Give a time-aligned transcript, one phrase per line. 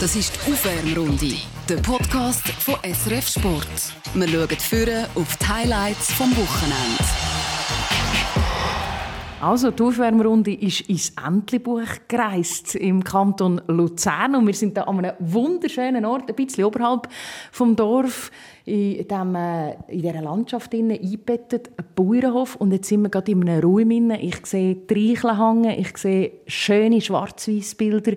[0.00, 1.36] Das ist die Aufwärmrunde,
[1.70, 3.66] der Podcast von SRF Sport.
[4.14, 7.35] Wir schauen führen auf die Highlights vom Wochenende.
[9.38, 15.04] Also, die Aufwärmrunde ist ins Entlebuch gereist im Kanton Luzern und wir sind da an
[15.04, 17.06] einem wunderschönen Ort, ein bisschen oberhalb
[17.52, 18.30] vom Dorf,
[18.64, 23.46] in, dem, äh, in dieser Landschaft eingebettet, ein Bauernhof und jetzt sind wir gerade in
[23.46, 24.10] einem Raum.
[24.12, 27.46] Ich sehe die hängen, ich sehe schöne schwarz
[27.76, 28.12] Bilder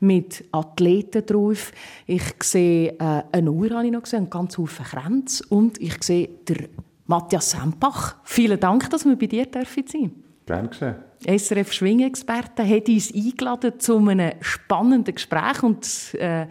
[0.00, 1.72] mit Athleten drauf.
[2.06, 6.04] Ich sehe äh, eine Uhr, habe ich noch gesehen, einen ganz Haufen Kränze und ich
[6.04, 6.68] sehe der
[7.06, 8.16] Matthias Sempach.
[8.22, 10.27] Vielen Dank, dass wir bei dir sein dürfen.
[10.48, 10.94] Gerne geschehen.
[11.26, 16.46] SRF Schwingexperte hat uns eingeladen zu einem spannenden Gespräch und äh,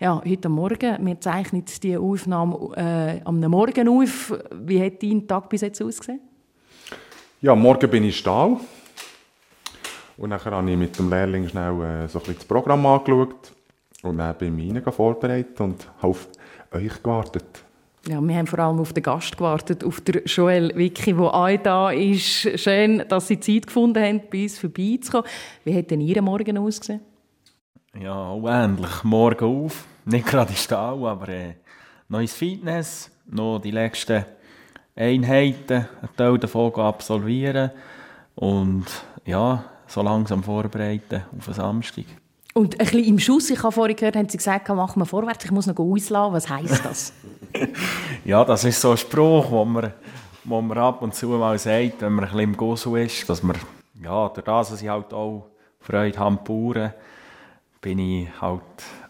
[0.00, 4.32] ja, heute Morgen, wir zeichnen die Aufnahme äh, am Morgen auf.
[4.52, 6.20] Wie hat dein Tag bis jetzt ausgesehen?
[7.42, 8.56] Ja, morgen bin ich Stahl.
[10.16, 13.52] Und dann habe ich mit dem Lehrling schnell äh, so ein bisschen das Programm angeschaut.
[14.02, 16.26] Und dann bin ich vorbereitet und auf
[16.72, 17.64] euch gewartet.
[18.08, 21.56] Ja, wir haben vor allem auf den Gast gewartet, auf den Joel Wicki, der auch
[21.62, 22.58] da ist.
[22.58, 25.26] Schön, dass Sie Zeit gefunden haben, bei uns vorbeizukommen.
[25.64, 27.00] Wie hat denn Ihr Morgen ausgesehen?
[28.00, 29.04] Ja, auch ähnlich.
[29.04, 31.54] Morgen auf nicht gerade in Stall, aber äh,
[32.08, 34.24] neues Fitness, noch die letzten
[34.96, 37.70] Einheiten, einen Teil davon absolvieren
[38.34, 38.86] und
[39.24, 42.04] ja, so langsam vorbereiten auf den Samstag.
[42.54, 45.44] Und ein bisschen im Schuss, ich habe vorhin gehört, haben Sie gesagt, machen wir vorwärts,
[45.44, 46.34] ich muss noch auslassen.
[46.34, 47.12] Was heisst das?
[48.24, 49.92] ja, das ist so ein Spruch, wo man,
[50.44, 53.42] wo man ab und zu mal sagt, wenn man ein bisschen im Gossel ist, dass
[53.42, 53.56] man,
[54.02, 55.48] ja, durch das, dass ich halt auch
[55.80, 56.92] Freude habe, Bauern,
[57.80, 58.62] bin ich halt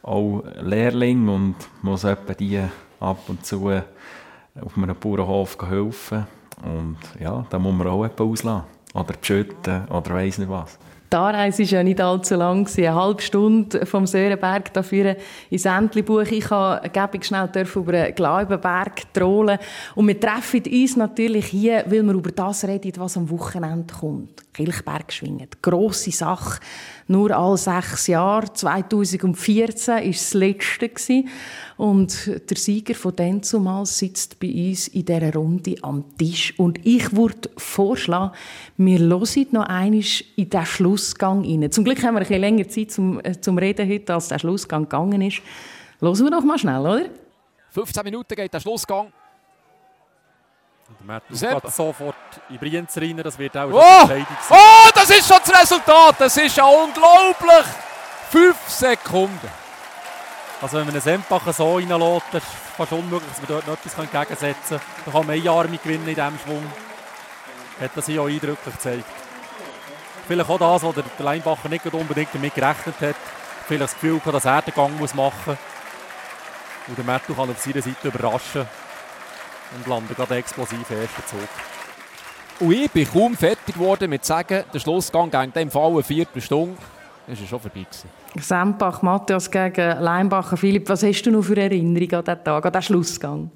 [0.03, 2.63] auch Lehrling und muss etwa die
[3.01, 6.27] ab und zu auf einem Bauernhof helfen.
[6.63, 8.65] Und ja, da muss man auch etwas auslassen.
[8.95, 10.79] Oder schütten oder weiss nicht was.
[11.13, 12.67] Die Anreise war ja nicht allzu lang.
[12.75, 15.17] Eine halbe Stunde vom Sörenberg dafür
[15.51, 16.23] ins Entlebuch.
[16.23, 19.59] Ich durfte schnell über den Glaubenberg trollen.
[19.95, 24.43] Und wir treffen uns natürlich hier, weil wir über das reden, was am Wochenende kommt.
[24.53, 25.49] Kilchberg schwingen.
[25.63, 26.61] Grosse Sache.
[27.09, 28.53] Nur alle sechs Jahre.
[28.53, 31.25] 2014 war das letzte.
[31.77, 36.55] Und der Sieger von dann zumal sitzt bei uns in dieser Runde am Tisch.
[36.59, 38.35] Und ich würde vorschlagen,
[38.77, 40.05] wir hören noch einmal
[40.37, 41.71] in den Schlussgang rein.
[41.73, 44.39] Zum Glück haben wir ein bisschen länger Zeit zum, äh, zum Reden heute, als der
[44.39, 45.41] Schlussgang gegangen ist.
[46.01, 47.07] Hören wir doch mal schnell, oder?
[47.71, 49.13] 15 Minuten geht der Schlussgang.
[51.07, 52.15] Der geht sofort
[52.49, 54.09] in Brienz rein, das wird auch oh!
[54.09, 54.89] eine oh!
[54.95, 57.67] das ist schon das Resultat, das ist ja unglaublich.
[58.31, 59.51] Fünf Sekunden.
[60.61, 63.75] Also wenn man einen Sempacher so reinlässt, ist es fast unmöglich, dass man dort noch
[63.75, 65.03] etwas entgegensetzen kann.
[65.05, 66.73] Da kann man eine Arme gewinnen in diesem Schwung.
[67.81, 69.05] Hat das hier auch eindrücklich gezeigt.
[70.29, 73.17] Vielleicht auch das, was der Leinbacher nicht unbedingt damit gerechnet hat.
[73.67, 75.59] Vielleicht das Gefühl dass er den Gang machen muss.
[76.87, 78.69] Und der Mertu kann auf seiner Seite überraschen
[79.77, 81.49] und landet gerade explosiv ersten Zug.
[82.61, 86.77] Und ich bin kaum fertig geworden mit sagen, der Schlussgang ging im Fall eine Viertelstunde.
[87.27, 87.87] Das war schon vorbei.
[88.39, 90.57] Sempach, Matthias gegen Leinbacher.
[90.57, 93.51] Philipp, was hast du noch für Erinnerungen an diesen Tag, an diesen Schlussgang?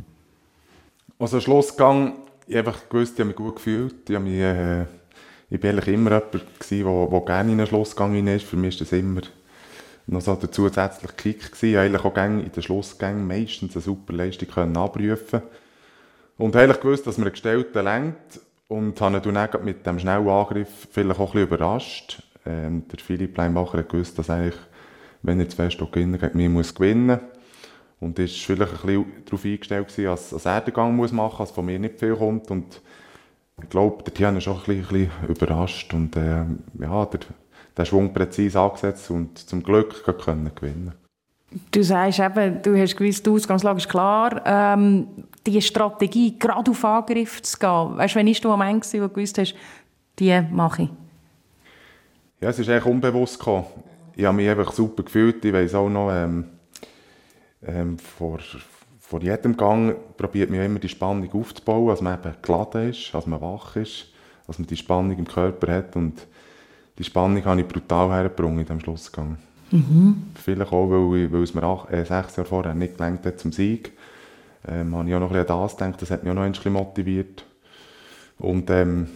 [1.19, 2.15] Also Schlussgang,
[2.47, 4.09] ich habe gewusst, ich habe mich gut gefühlt.
[4.09, 4.83] Ich, habe mich, äh,
[5.51, 6.33] ich war eigentlich immer jemand,
[6.71, 8.47] der gerne in einen Schlussgang ist.
[8.47, 9.23] Für mich ist das immer
[10.07, 11.71] noch so der zusätzliche Kick gewesen.
[11.71, 15.43] Ich habe eigentlich auch in den Schlussgängen meistens eine super Leistung können abrufen
[16.39, 20.29] Und eigentlich gewusst, dass mir ein Gestellter lenkt und habe ihn dann mit dem schnellen
[20.29, 22.23] Angriff vielleicht auch ein bisschen überrascht.
[22.45, 24.61] Ähm, der Philipp Leinbacher hat gewusst, dass eigentlich,
[25.23, 27.21] wenn er zwei gewinnen gegen mich muss gewinnen
[28.01, 31.39] und ist vielleicht ein bisschen darauf eingestellt gewesen, dass, dass er den Gang muss machen
[31.39, 32.81] muss, dass von mir nicht viel kommt und
[33.63, 36.45] ich glaube, der Tian ist schon ein bisschen, überrascht und äh,
[36.79, 37.21] ja, der,
[37.77, 40.93] der Schwung präzise angesetzt und zum Glück können gewinnen.
[41.71, 44.43] Du sagst eben, du hast gewusst, die Ausgangslage ist klar.
[44.45, 45.07] Ähm,
[45.47, 48.99] die Strategie, gerade auf Angriff zu gehen, weißt du, wann warst du am Ende, wo
[48.99, 49.55] du gewusst hast,
[50.19, 50.91] die mache ich?
[52.41, 53.65] Ja, es ist eigentlich unbewusst gekommen.
[54.15, 55.45] Ich habe mich einfach super gefühlt.
[55.45, 56.47] Ich weiß auch noch, ähm,
[57.67, 58.39] ähm, vor,
[58.99, 63.27] vor jedem Gang probiert man immer die Spannung aufzubauen, dass man eben geladen ist, dass
[63.27, 64.09] man wach ist,
[64.47, 65.97] dass man die Spannung im Körper hat.
[65.97, 66.27] Und
[66.99, 69.39] die Spannung habe ich brutal hergebracht in diesem Schlussgang.
[69.71, 70.25] Mhm.
[70.35, 73.53] Vielleicht auch, weil, weil es mir acht, äh, sechs Jahre vorher nicht gelangt hat zum
[73.53, 73.93] Sieg.
[74.69, 76.43] Ähm, habe ich auch noch ein bisschen an das gedacht, das hat mich auch noch
[76.43, 77.45] ein bisschen motiviert.
[78.39, 79.09] Und ähm,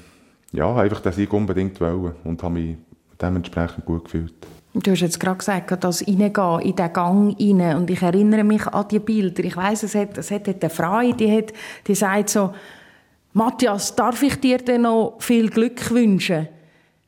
[0.52, 2.76] ja, einfach den Sieg unbedingt wollen und habe mich
[3.20, 4.34] dementsprechend gut gefühlt.
[4.72, 7.76] Du hast jetzt gerade gesagt, das Reingehen in den Gang rein.
[7.76, 9.42] Und ich erinnere mich an die Bilder.
[9.42, 11.52] Ich weiss, es hat, es hat eine Frau, die, hat,
[11.86, 12.54] die sagt so,
[13.32, 16.48] Matthias, darf ich dir denn noch viel Glück wünschen?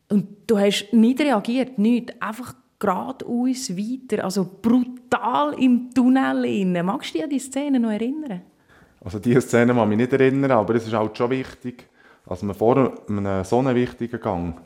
[0.09, 2.21] Und du hast nicht reagiert, nicht.
[2.21, 6.45] Einfach geradeaus weiter, also brutal im Tunnel.
[6.45, 6.85] Rein.
[6.85, 8.43] Magst du dich an die Szene noch erinnern?
[9.05, 11.89] Also diese Szene kann ich mich nicht erinnern, aber es ist halt schon wichtig,
[12.27, 14.61] dass man vor einem so einem wichtigen Gang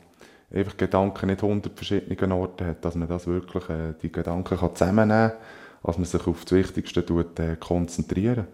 [0.53, 5.31] einfach Gedanken nicht hundert verschiedenen Orten hat, dass man das wirklich, äh, die Gedanken zusammennehmen
[5.31, 5.39] kann,
[5.83, 8.47] dass man sich auf das Wichtigste tut, äh, konzentrieren.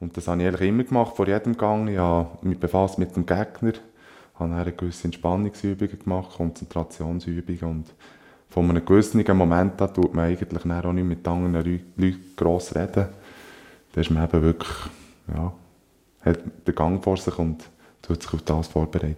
[0.00, 1.88] Und das habe ich eigentlich immer gemacht, vor jedem Gang.
[1.88, 3.72] Ich habe mich befasst mit dem Gegner,
[4.34, 7.94] habe eine gewisse Entspannungsübungen gemacht, Konzentrationsübungen und
[8.52, 13.06] von einem gewissen Moment an tut man eigentlich auch nicht mit anderen Leuten gross reden.
[13.92, 14.78] Da ist man eben wirklich,
[15.34, 15.52] ja,
[16.20, 17.64] hat den Gang vor sich und
[18.02, 19.16] tut sich auf das vorbereiten.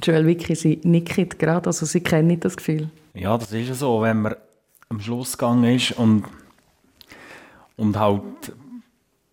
[0.00, 2.88] Joel Wicki, Sie nicken gerade, also Sie kennen das Gefühl.
[3.14, 4.36] Ja, das ist so, wenn man
[4.88, 6.24] am Schlussgang ist und,
[7.76, 8.22] und halt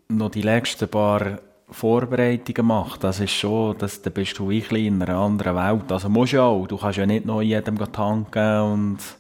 [0.10, 1.40] noch die letzten paar
[1.70, 5.92] Vorbereitungen macht, das ist schon, das, dann bist du wirklich in einer anderen Welt.
[5.92, 9.19] Also musst ja auch, du kannst ja nicht noch jedem tanken und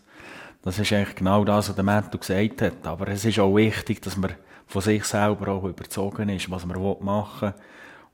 [0.61, 2.85] das ist eigentlich genau das, was der Matto gesagt hat.
[2.85, 4.33] Aber es ist auch wichtig, dass man
[4.67, 7.61] von sich selber auch überzogen ist, was man machen will.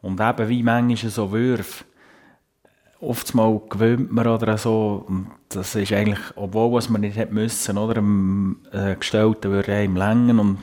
[0.01, 1.83] Und eben, wie manchmal so Würfe,
[2.99, 7.77] oftmals gewöhnt man oder so, und das ist eigentlich, obwohl was man nicht hätte müssen,
[7.77, 10.59] oder, im äh, Gestellten würde einem längen und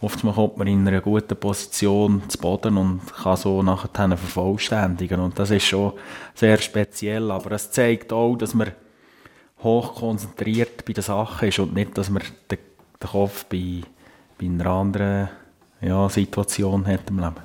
[0.00, 5.38] oftmals kommt man in einer guten Position zu Boden und kann so nachher vervollständigen und
[5.38, 5.92] das ist schon
[6.34, 8.72] sehr speziell, aber es zeigt auch, dass man
[9.62, 12.58] hoch konzentriert bei der Sache ist und nicht, dass man den,
[13.00, 13.80] den Kopf bei,
[14.38, 15.28] bei einer anderen
[15.80, 17.36] ja, Situation hat im Leben.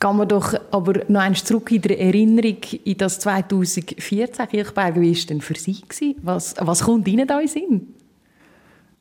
[0.00, 4.94] Gehen wir doch aber noch einmal zurück in der Erinnerung in das 2014 Kirchberg.
[4.96, 6.16] Wie war denn für Sie?
[6.22, 7.94] Was, was kommt Ihnen da in Sinn?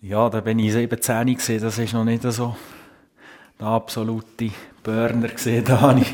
[0.02, 1.62] Ja, da bin ich 17 gesehen.
[1.62, 2.56] Das ist noch nicht so
[3.60, 4.52] der absolute
[4.84, 5.64] Burner gesehen.
[5.68, 6.14] Da ich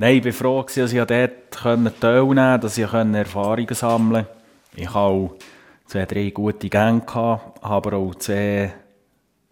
[0.00, 4.40] Nein, ich war froh, dass ich dort teilnehmen konnte, dass ich Erfahrungen sammeln konnte.
[4.74, 5.34] Ich hatte auch
[5.90, 8.72] zwei, drei gute Gänge, aber auch zwei,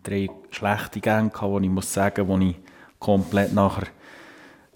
[0.05, 2.55] drei schlechte Gänge, wo ich muss sagen, wo ich
[3.01, 3.89] komplett nachher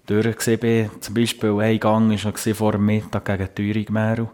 [0.05, 0.89] durch bin.
[0.99, 4.27] Zum Beispiel ein Gang war vor dem Mittag gegen Thüringen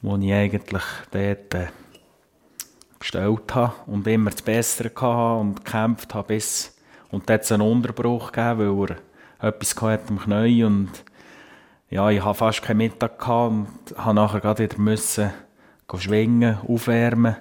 [0.00, 1.66] wo ich eigentlich dort äh,
[3.00, 6.78] gestellt habe und immer das Bessere hatte und gekämpft habe bis
[7.10, 8.96] und dann hat es einen Unterbruch gegeben, weil
[9.40, 10.90] er etwas hatte am Knie und
[11.90, 13.66] ja, ich hatte fast keinen Mittag gehabt und
[13.96, 15.32] musste nachher gerade wieder müssen
[15.98, 17.36] schwingen, aufwärmen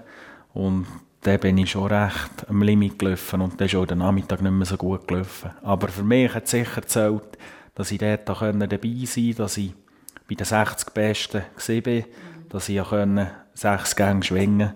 [0.54, 0.88] und
[1.22, 4.51] dann bin ich schon recht am Limit gelaufen und dann ist auch der Nachmittag nicht
[4.51, 5.51] mehr so gut gelaufen.
[5.62, 7.38] Aber für mich hat es sicher gezählt,
[7.75, 9.74] dass ich dort dabei sein konnte, dass ich
[10.28, 12.04] bei den 60 Besten war,
[12.50, 14.74] dass ich können sechs Gänge schwingen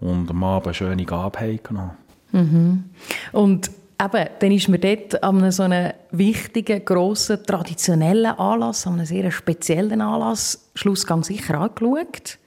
[0.00, 1.92] und am Abend eine schöne Gabe genommen
[2.32, 2.84] mhm.
[3.32, 3.70] Und
[4.02, 9.30] eben, dann ist man dort an so einem wichtigen, grossen, traditionellen Anlass, an einem sehr
[9.30, 12.38] speziellen Anlass, Schlussgang sicher angeschaut.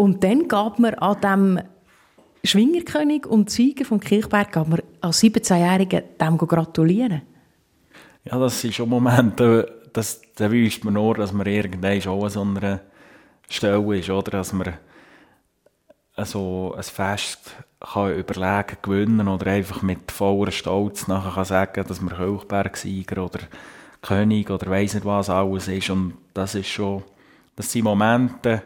[0.00, 1.60] Und dann gab man an dem
[2.44, 7.22] Schwingerkönig und Sieger vom Kirchberg gab man als 17-Jährigen dem gratulieren.
[8.24, 12.30] Ja, das sind schon Momente, das, da wünscht man nur, dass man irgendwann schon an
[12.30, 12.80] so einer
[13.48, 14.30] Stelle ist, oder?
[14.30, 14.74] Dass man
[16.18, 22.00] so ein Fest kann überlegen, gewinnen oder einfach mit voller Stolz nachher kann sagen, dass
[22.00, 23.40] man Kirchbergsieger oder
[24.00, 25.90] König oder weiss nicht was alles ist.
[25.90, 27.02] Und das ist schon,
[27.56, 28.62] das sind Momente,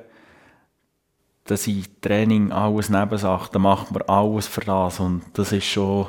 [1.44, 6.06] dass ich Training alles Nebensache, da macht man alles für das und das ist schon,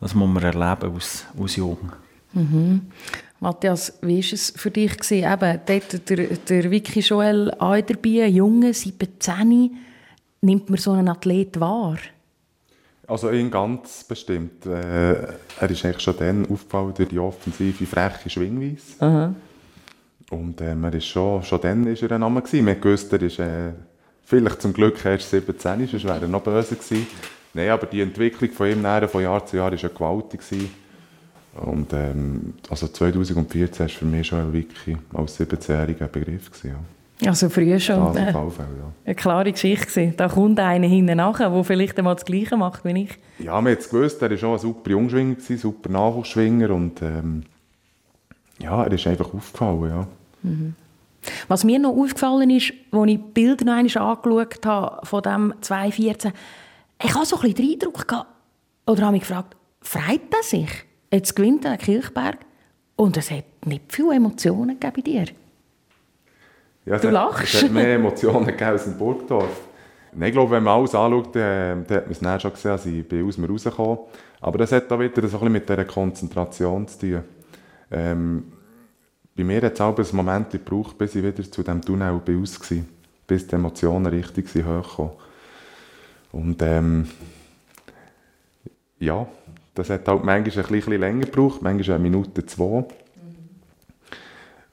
[0.00, 1.92] das muss man erleben als, als Jung.
[2.32, 2.82] Mhm.
[3.40, 4.96] Matthias, wie war es für dich?
[4.96, 5.32] Gewesen?
[5.32, 9.76] Eben, dort der, der Vicky Joel dabei, Junge, 17,
[10.40, 11.98] nimmt man so einen Athlet wahr?
[13.06, 14.66] Also ihn ganz bestimmt.
[14.66, 15.12] Äh,
[15.60, 19.00] er ist eigentlich schon dann aufgefallen durch die offensive, freche Schwingweise.
[19.00, 19.34] Aha.
[20.30, 22.66] Und ähm, er ist schon, schon dann ist er ein Name gewesen.
[22.66, 23.72] Wir gewusst, er ist äh,
[24.28, 27.06] vielleicht zum Glück erst 17, sonst wäre er noch böse gewesen.
[27.54, 30.40] Nein, aber die Entwicklung von ihm von Jahr zu Jahr war ja gewaltig.
[30.40, 30.70] Gewesen.
[31.54, 36.50] Und ähm, also 2014 war für mich schon wirklich als 17-Jähriger ein Begriff.
[36.50, 37.28] Gewesen, ja.
[37.28, 38.92] Also früher schon äh, Fall, ja.
[39.04, 40.12] eine klare Geschichte.
[40.16, 43.18] Da kommt einer hinten nachher, der vielleicht einmal das Gleiche macht wie ich.
[43.40, 47.02] Ja, man hat es gewusst, er war schon ein super Jungschwinger, ein super Nachwuchsschwinger und
[47.02, 47.42] ähm,
[48.60, 50.06] ja, er ist einfach aufgefallen, ja.
[50.44, 50.74] Mhm.
[51.48, 55.54] Was mir noch aufgefallen ist, als ich die Bilder noch einmal angeschaut habe von dem
[55.60, 56.32] 2014,
[57.02, 58.26] ich habe so ein bisschen den Eindruck gehabt,
[58.86, 60.70] oder habe mich gefragt, freut er sich?
[61.12, 62.38] Jetzt gewinnt er Kirchberg
[62.96, 65.26] und es hat nicht viele Emotionen bei dir.
[66.84, 67.54] Ja, du lachst.
[67.54, 69.68] Es hat mehr Emotionen gegeben als in Burgdorf.
[70.18, 72.86] ich glaube, wenn man alles anschaut, dann, dann hat man es dann schon gesehen, als
[72.86, 73.98] ich bin aus mir rausgekommen
[74.40, 77.24] Aber das hat auch wieder so ein bisschen mit dieser Konzentration zu tun.
[77.90, 78.52] Ähm,
[79.38, 82.44] bei mir hat es auch einen Moment gebraucht, bis ich wieder zu diesem Tunnel bin
[83.24, 85.12] bis die Emotionen richtig hochkamen.
[86.32, 87.08] Und ähm,
[88.98, 89.28] ja,
[89.76, 92.84] das hat halt manchmal ein bisschen länger gebraucht, manchmal eine Minute, zwei.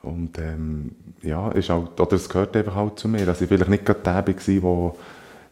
[0.01, 3.69] Und ähm, ja, ist halt, oder es gehört einfach halt zu mir, dass ich vielleicht
[3.69, 4.95] nicht gerade der war,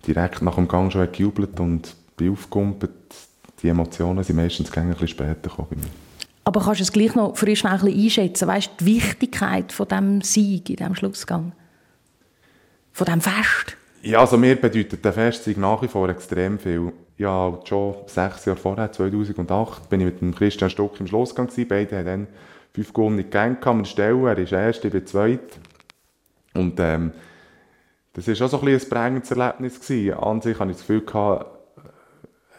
[0.08, 2.92] der direkt nach dem Gang schon gejubelt und aufgekumpelt.
[3.62, 6.03] Die Emotionen sind meistens ein bisschen später gekommen bei mir.
[6.44, 8.48] Aber kannst du es gleich noch für schnell ein einschätzen?
[8.48, 11.54] Weißt du, die Wichtigkeit von diesem Sieg in diesem Schlussgang?
[12.92, 13.78] Von diesem Fest?
[14.02, 16.92] Ja, also mir bedeutet der Festsieg nach wie vor extrem viel.
[17.18, 21.48] Ja, halt schon sechs Jahre vorher, 2008, bin ich mit dem Christian Stock im Schlussgang
[21.48, 21.68] gewesen.
[21.70, 22.28] Beide haben dann
[22.74, 23.88] fünf gewonnene Gänge gehabt.
[23.88, 24.26] Stellen.
[24.26, 25.60] Er ist erst, ich bin zweit.
[26.54, 27.14] Und ähm,
[28.14, 29.80] das war auch so ein, ein prägendes Erlebnis.
[29.80, 30.14] Gewesen.
[30.16, 31.46] An sich hatte ich das Gefühl, gehabt,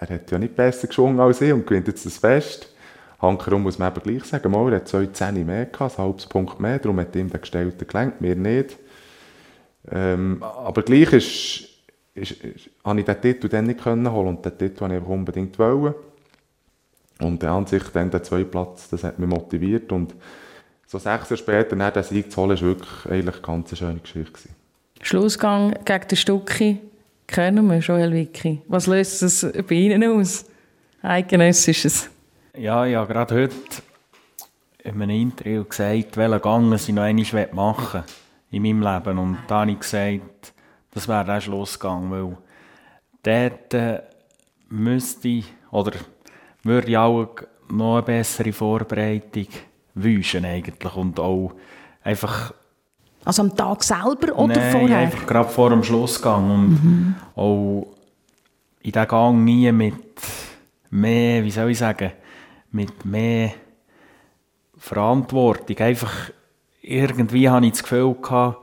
[0.00, 2.73] er hat ja nicht besser geschwungen als ich und gewinnt jetzt das Fest.
[3.20, 6.26] Hankerum muss man eben gleich sagen, mal, er hat zwei Zähne mehr gehabt, ein halbes
[6.26, 8.76] Punkt mehr, darum hat ihm der Gestellte gelenkt, mir nicht.
[9.90, 11.68] Ähm, aber gleich ist,
[12.14, 15.06] ist, ist, habe ich den Titel dann nicht können holen und den Titel wollte ich
[15.06, 15.94] unbedingt wollen.
[17.20, 20.14] Und der an sich dann der zweite Platz, das hat mich motiviert und
[20.86, 24.00] so sechs Jahre später dann den Sieg zu holen, war wirklich eigentlich eine ganz schöne
[24.00, 24.32] Geschichte.
[24.32, 24.54] Gewesen.
[25.00, 26.80] Schlussgang gegen den Stucki
[27.26, 28.60] kennen wir, Joel Wicki.
[28.68, 30.44] Was löst es bei Ihnen aus?
[31.02, 32.10] Eidgenössisches?
[32.56, 33.56] Ja, ja, gerade heute
[34.84, 38.04] in einem Interview gesagt, welchen Gang ich noch einmal machen
[38.52, 39.18] in meinem Leben.
[39.18, 40.52] Und da habe ich gesagt,
[40.92, 42.36] das wäre der Schlussgang, weil
[43.24, 44.02] dort äh,
[44.68, 45.98] müsste ich, oder
[46.62, 47.34] würde ich auch
[47.68, 49.48] noch eine bessere Vorbereitung
[49.94, 51.54] wünschen eigentlich und auch
[52.04, 52.54] einfach
[53.24, 54.98] also am Tag selber oder Nein, vorher?
[54.98, 57.14] einfach gerade vor dem Schlussgang und mhm.
[57.34, 57.88] auch
[58.80, 59.94] in diesem Gang nie mit
[60.90, 62.12] mehr, wie soll ich sagen,
[62.74, 63.52] mit mehr
[64.76, 65.78] Verantwortung.
[65.78, 66.30] Einfach
[66.82, 68.58] irgendwie habe ich das Gefühl gehabt,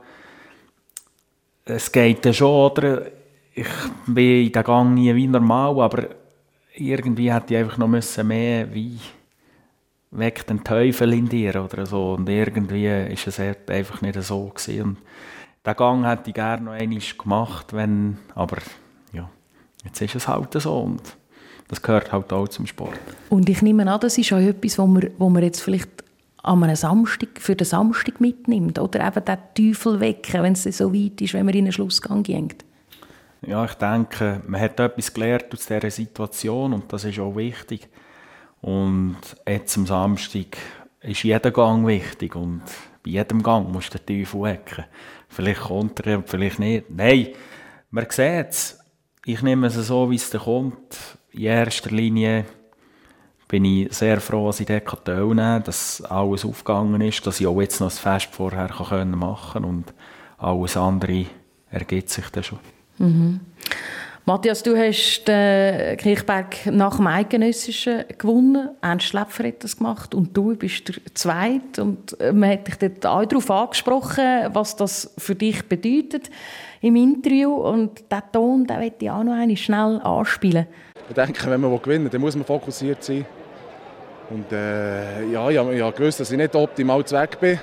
[1.64, 3.06] es geht ja schon, oder?
[3.54, 3.68] Ich
[4.06, 6.08] bin in den Gang nie wie normal, aber
[6.74, 8.98] irgendwie hätte ich einfach noch müssen mehr wie
[10.10, 12.14] weg den Teufel in dir oder so.
[12.14, 14.82] Und irgendwie ist es einfach nicht so gewesen.
[14.82, 14.98] Und
[15.66, 18.58] den Gang hätte ich gerne noch einmal gemacht, wenn, aber
[19.12, 19.28] ja,
[19.84, 21.16] jetzt ist es halt so und
[21.72, 22.98] das gehört halt auch zum Sport.
[23.30, 26.04] Und ich nehme an, das ist auch etwas, wo man, wo man jetzt vielleicht
[26.42, 30.92] an einem Samstag, für den Samstag mitnimmt oder eben den Teufel wecken, wenn es so
[30.92, 32.62] weit ist, wenn man in einen Schlussgang geht.
[33.46, 37.88] Ja, ich denke, man hat etwas gelernt aus dieser Situation und das ist auch wichtig.
[38.60, 39.16] Und
[39.48, 40.58] jetzt am Samstag
[41.00, 42.60] ist jeder Gang wichtig und
[43.02, 44.84] bei jedem Gang musst du den Teufel wecken.
[45.30, 46.90] Vielleicht kommt er, vielleicht nicht.
[46.90, 47.28] Nein,
[47.90, 48.78] man sieht es.
[49.24, 51.16] Ich nehme es so, wie es kommt.
[51.32, 52.44] In erster Linie
[53.48, 57.46] bin ich sehr froh, dass ich dort teilnehmen kann, dass alles aufgegangen ist, dass ich
[57.46, 58.68] auch jetzt noch das Fest vorher
[59.04, 59.94] machen kann und
[60.38, 61.26] alles andere
[61.70, 62.58] ergibt sich dann schon.
[62.98, 63.40] Mhm.
[64.24, 68.68] Matthias, du hast den Kirchberg nach dem Eidgenössischen gewonnen.
[68.80, 71.82] Ernst Schläpfer hat das gemacht und du bist der Zweite.
[71.82, 76.30] Und äh, man hat dich dort auch darauf angesprochen, was das für dich bedeutet
[76.82, 77.52] im Interview.
[77.52, 80.68] Und diesen Ton den möchte ich auch noch schnell anspielen.
[81.08, 83.26] Ich denke, wenn man gewinnen will, dann muss man fokussiert sein.
[84.30, 87.58] Und äh, ja, ich, ich habe gewusst, dass ich nicht optimal weg bin.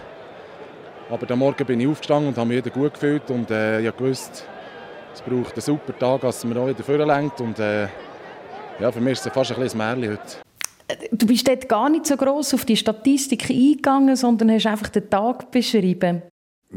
[1.09, 3.29] Aber am Morgen bin ich aufgestanden und habe mich wieder gut gefühlt.
[3.31, 4.45] Und äh, ich gewusst,
[5.13, 7.41] es braucht einen super Tag, dass man auch wieder vorlenkt.
[7.41, 7.87] Und äh,
[8.79, 11.09] ja, für mich ist es fast ein bisschen Märchen heute.
[11.11, 15.09] Du bist dort gar nicht so gross auf die Statistik eingegangen, sondern hast einfach den
[15.09, 16.23] Tag beschrieben.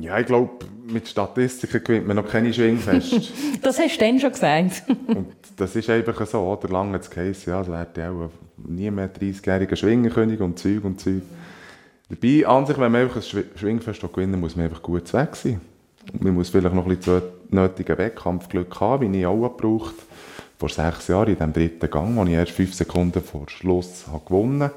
[0.01, 3.33] Ja, ich glaube, mit Statistiken gewinnt man noch keine Schwingfest.
[3.63, 4.85] das hast du dann schon gesagt.
[5.07, 6.69] und das ist einfach so, oder?
[6.69, 11.23] Lange das Case, ja, es wäre auch nie mehr 30-jähriger Schwingerkönig und Zeug und Zeug.
[12.09, 15.61] Dabei, an sich, wenn man einfach ein Schwingfest gewinnen muss man einfach gut weg sein.
[16.13, 19.95] Und man muss vielleicht noch ein bisschen nötigen Wettkampfglück haben, wie ich auch gebraucht
[20.59, 24.25] vor sechs Jahren in dem dritten Gang, wo ich erst fünf Sekunden vor Schluss habe
[24.25, 24.75] gewonnen habe.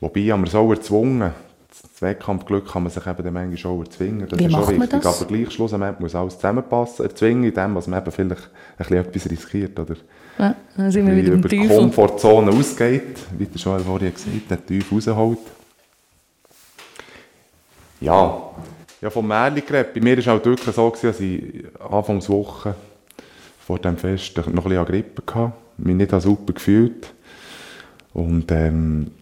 [0.00, 1.32] Wobei haben wir es auch erzwungen.
[1.72, 4.28] Das Wettkampfglück kann man sich eben dann manchmal auch erzwingen.
[4.28, 5.06] Das Wie ist schon wichtig.
[5.06, 7.06] Aber gleich schlussendlich muss alles zusammenpassen.
[7.06, 9.78] Erzwingen in dem, was man eben vielleicht ein bisschen etwas riskiert.
[9.80, 9.96] Oder
[10.38, 14.68] ja, dann sind wir wieder über die Komfortzone ausgeht, wie der Joel vorhin gesagt hat,
[14.68, 15.38] den Teufel rausholt.
[18.00, 18.50] Ja,
[19.00, 19.94] ja, vom Märchen geredet.
[19.94, 22.74] Bei mir war es halt wirklich so, dass ich Anfangswoche
[23.66, 27.14] vor dem Fest noch ein bisschen Grippe hatte, mich nicht super gefühlt.
[28.12, 29.12] Und ähm,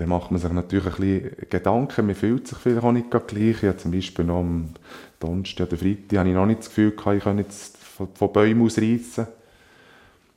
[0.00, 3.62] dann macht man sich natürlich ein bisschen Gedanken, man fühlt sich vielleicht auch nicht gleich.
[3.62, 4.70] Ja, zum Beispiel noch am
[5.18, 8.32] Donnerstag oder Freitag habe ich noch nicht das Gefühl gehabt, ich kann jetzt von, von
[8.32, 9.26] Bäumen ausreißen.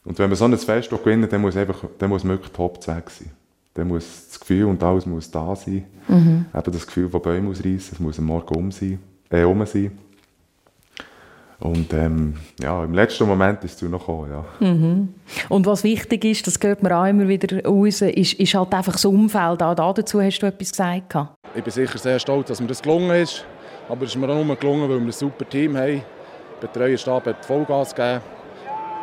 [0.04, 2.86] Und wenn man so ein Fest gewinnt, dann muss, einfach, dann muss man wirklich top
[2.90, 3.32] weg sein.
[3.74, 5.86] Dann muss das Gefühl und alles muss da sein.
[6.10, 6.46] Mhm.
[6.54, 9.98] Eben das Gefühl von Bäumen ausreißen, es muss am Morgen um sein, äh, um sein.
[11.64, 14.68] Und ähm, ja, im letzten Moment ist es noch gekommen, ja.
[14.68, 15.14] Mhm.
[15.48, 18.92] Und was wichtig ist, das hört man auch immer wieder raus, ist, ist halt einfach
[18.92, 19.64] das Umfeld.
[19.64, 21.16] Auch dazu hast du etwas gesagt.
[21.56, 23.46] Ich bin sicher sehr stolz, dass mir das gelungen ist.
[23.88, 26.02] Aber es ist mir auch nur gelungen, weil wir ein super Team haben.
[26.62, 28.20] Der Betreuerstab hat Vollgas gegeben.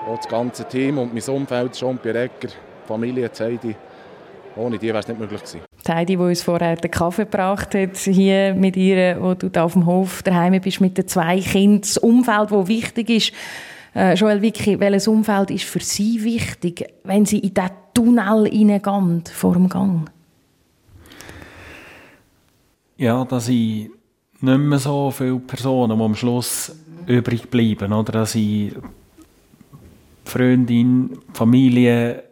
[0.07, 2.49] Auch das ganze Team und mein Umfeld, Jean Pirecker,
[2.87, 3.75] Familie, Zeidi.
[4.57, 5.61] Ohne die wäre es nicht möglich gewesen.
[5.89, 9.73] Heidi, die uns vorher den Kaffee gebracht hat, hier mit ihr, wo du da auf
[9.73, 11.81] dem Hof daheim bist mit den zwei Kindern.
[11.81, 13.33] Das Umfeld, das wichtig ist.
[13.95, 19.25] Äh, Joel Vicky, welches Umfeld ist für Sie wichtig, wenn Sie in diesen Tunnel hineingehen,
[19.33, 20.09] vor dem Gang?
[22.97, 23.91] Ja, dass ich
[24.41, 26.77] nicht mehr so viele Personen, die am Schluss
[27.07, 28.75] übrig bleiben, oder dass ich
[30.25, 32.23] Freundin, Familie,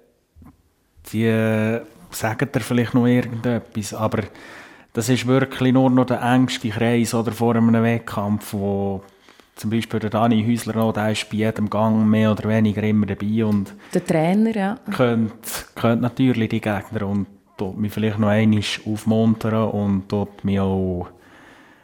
[1.13, 1.81] die
[2.11, 4.23] sagen dir vielleicht noch irgendetwas, aber
[4.93, 9.03] das ist wirklich nur noch der engste Kreis oder vor einem Wettkampf, wo
[9.55, 13.07] zum Beispiel der Dani Häusler noch, der ist bei jedem Gang mehr oder weniger immer
[13.07, 14.79] dabei und der Trainer, ja.
[14.97, 20.61] Kennt, kennt natürlich die Gegner und tut mich vielleicht noch einmal aufmuntern und tut mich
[20.61, 21.09] auch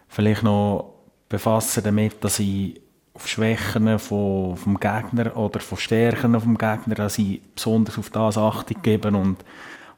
[0.08, 0.94] vielleicht noch
[1.28, 2.80] befassen damit, dass ich
[3.12, 8.38] auf Schwächen vom, vom Gegner oder von Stärken vom Gegner, dass ich besonders auf das
[8.38, 9.36] Achtung gebe und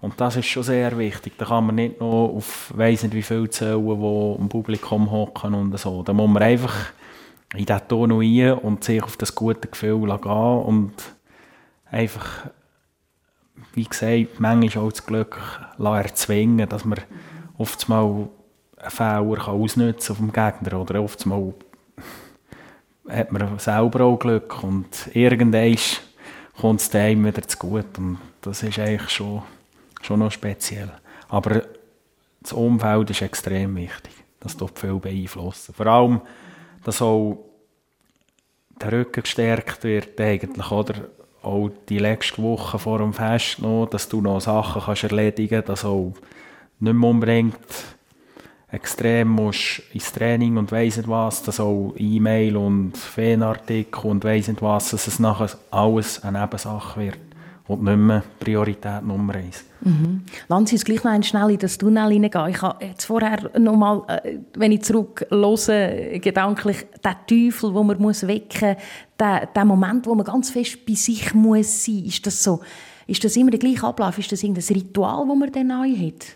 [0.07, 1.33] und das ist schon sehr wichtig.
[1.37, 5.53] Da kann man nicht noch auf weiss nicht wie viel zählen, die im Publikum hocken
[5.53, 6.05] und so.
[6.05, 6.77] Da muss man einfach
[7.57, 10.93] in diesen Ton rein und sich auf das gute Gefühl gehen und
[11.91, 12.47] einfach,
[13.75, 15.41] wie gesagt, manchmal auch das Glück
[15.77, 17.01] erzwingen, dass man
[17.59, 18.29] oft mal
[18.77, 21.27] einen Fehler ausnutzen auf dem Gegner oder oft
[23.09, 25.77] hat man selber auch Glück und irgendwann
[26.61, 29.43] kommt es dem wieder zu gut und das ist eigentlich schon
[30.03, 30.91] schon noch speziell.
[31.29, 31.63] Aber
[32.41, 34.13] das Umfeld ist extrem wichtig.
[34.41, 35.75] Das tut viel beeinflussen.
[35.75, 36.21] Vor allem,
[36.85, 37.45] dass auch
[38.81, 40.95] der Rücken gestärkt wird, eigentlich, oder?
[41.43, 45.69] Auch die letzte Woche vor dem Fest noch, dass du noch Sachen kannst erledigen kannst,
[45.69, 46.13] dass auch
[46.81, 47.57] nicht mehr unbedingt
[48.69, 54.49] extrem musst ins Training und weiss nicht was, dass auch E-Mail und Fanartikel und weiss
[54.49, 57.26] nicht was, dass es nachher alles eine Nebensache wird
[57.69, 59.65] und nicht mehr Priorität Nummer eins.
[59.81, 60.23] Mhm.
[60.49, 62.49] Lassen Sie uns gleich noch schnell in das Tunnel hineingehen.
[62.49, 67.87] Ich habe jetzt vorher noch mal, äh, wenn ich zurück höre, gedanklich, der Teufel, den
[67.87, 68.85] man muss wecken muss,
[69.19, 72.61] der, der Moment, wo man ganz fest bei sich muss sein muss, ist das so?
[73.07, 74.19] Ist das immer der gleiche Ablauf?
[74.19, 76.27] Ist das irgendein Ritual, das man dann neu hat?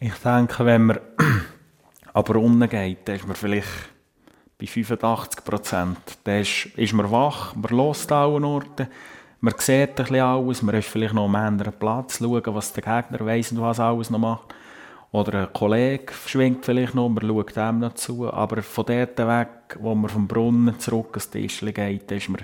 [0.00, 0.98] Ich denke, wenn man
[2.12, 3.68] aber unten geht, dann ist man vielleicht
[4.58, 5.98] bei 85 Prozent.
[6.24, 8.88] Dann ist, ist man wach, man hört an Orten
[9.42, 12.84] man sieht ein bisschen alles, man ist vielleicht noch am anderen Platz, schauen, was der
[12.84, 14.54] Gegner weiss und was alles noch macht.
[15.10, 18.32] Oder ein Kollege schwingt vielleicht noch, man schaut dem noch zu.
[18.32, 22.42] Aber von dort weg, wo man vom Brunnen zurück ans Tischchen geht, ist man,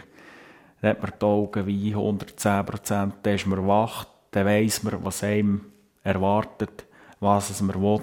[0.83, 5.23] hat man die Augen wie 110 Prozent, dann ist man wach, dann weiss man, was
[5.23, 5.67] einem
[6.03, 6.85] erwartet,
[7.21, 8.03] was es man will.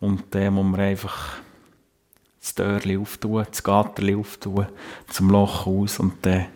[0.00, 1.36] Und dann muss man einfach
[2.40, 4.66] das Türchen auftun, das Gatterchen auftun,
[5.06, 6.46] zum Loch aus und dann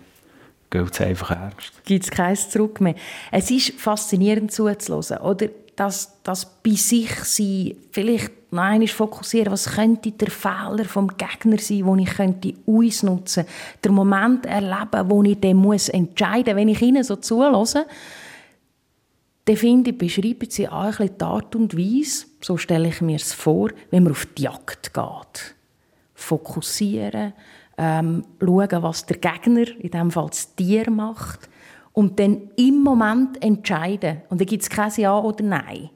[0.72, 1.84] gilt es einfach ernst.
[1.84, 2.96] Gibt es kein Zurück mehr.
[3.30, 5.48] Es ist faszinierend zuzuhören, oder?
[5.76, 11.58] Dass das bei sich sein, vielleicht noch einmal fokussieren, was könnte der Fehler vom Gegner
[11.58, 13.52] sein, den ich könnte ausnutzen könnte.
[13.82, 16.60] Der Moment erleben, wo ich dann muss entscheiden muss.
[16.60, 17.86] Wenn ich ihnen so zuhöre,
[19.44, 23.00] dann finde ich, beschreiben sie auch ein bisschen die Art und Weise, so stelle ich
[23.00, 25.54] mir es vor, wenn man auf die Jagd geht.
[26.14, 27.32] Fokussieren,
[27.78, 31.48] ähm, schauen, was der Gegner, in diesem Fall das Tier, macht
[31.92, 34.22] und dann im Moment entscheiden.
[34.28, 35.90] Und dann gibt es kein Ja oder Nein.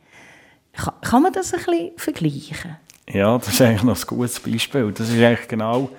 [0.72, 2.76] Kann, kann man das ein bisschen vergleichen?
[3.08, 4.92] Ja, das ist eigentlich noch ein gutes Beispiel.
[4.92, 5.90] Das ist eigentlich genau,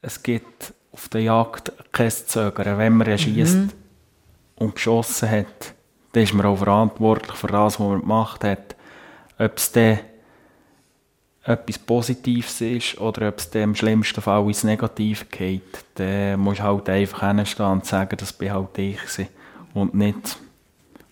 [0.00, 2.78] es gibt auf der Jagd kein Zögern.
[2.78, 3.70] Wenn man schießt mhm.
[4.56, 5.74] und geschossen hat,
[6.12, 8.76] dann ist man auch verantwortlich für das, was man gemacht hat.
[9.38, 9.98] Ob es dann
[11.44, 16.64] etwas Positives ist oder ob es im schlimmsten Fall ins Negative geht, dann musst du
[16.64, 18.98] halt einfach hinstehen und sagen, das bin halt ich
[19.72, 20.38] und nicht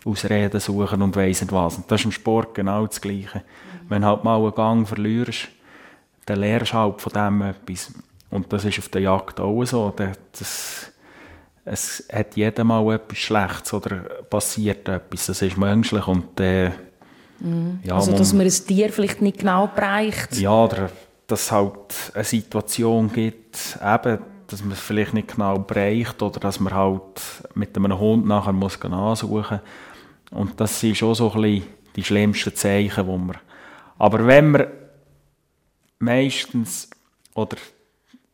[0.05, 1.77] Ausreden suchen und weiss nicht was.
[1.77, 3.43] Und das ist im Sport genau das Gleiche.
[3.89, 5.49] Wenn du halt mal einen Gang verlierst,
[6.27, 7.93] dann lernst du halt von dem etwas.
[8.31, 9.95] Und das ist auf der Jagd auch so.
[10.33, 10.93] Das,
[11.65, 13.97] es hat jeder mal etwas Schlechtes oder
[14.31, 15.27] passiert etwas.
[15.27, 16.71] Das ist menschlich und äh,
[17.41, 17.81] Mhm.
[17.85, 20.37] Ja, also, dass man ein Tier vielleicht nicht genau bereicht.
[20.37, 20.91] Ja, oder
[21.27, 26.41] dass es halt eine Situation gibt, eben, dass man es vielleicht nicht genau bereicht oder
[26.41, 27.21] dass man halt
[27.55, 29.61] mit einem Hund nachher muss ansuchen
[30.31, 30.41] muss.
[30.41, 33.37] Und das sind schon so ein bisschen die schlimmsten Zeichen, wo man...
[33.99, 34.67] Aber wenn man
[35.99, 36.89] meistens
[37.35, 37.57] oder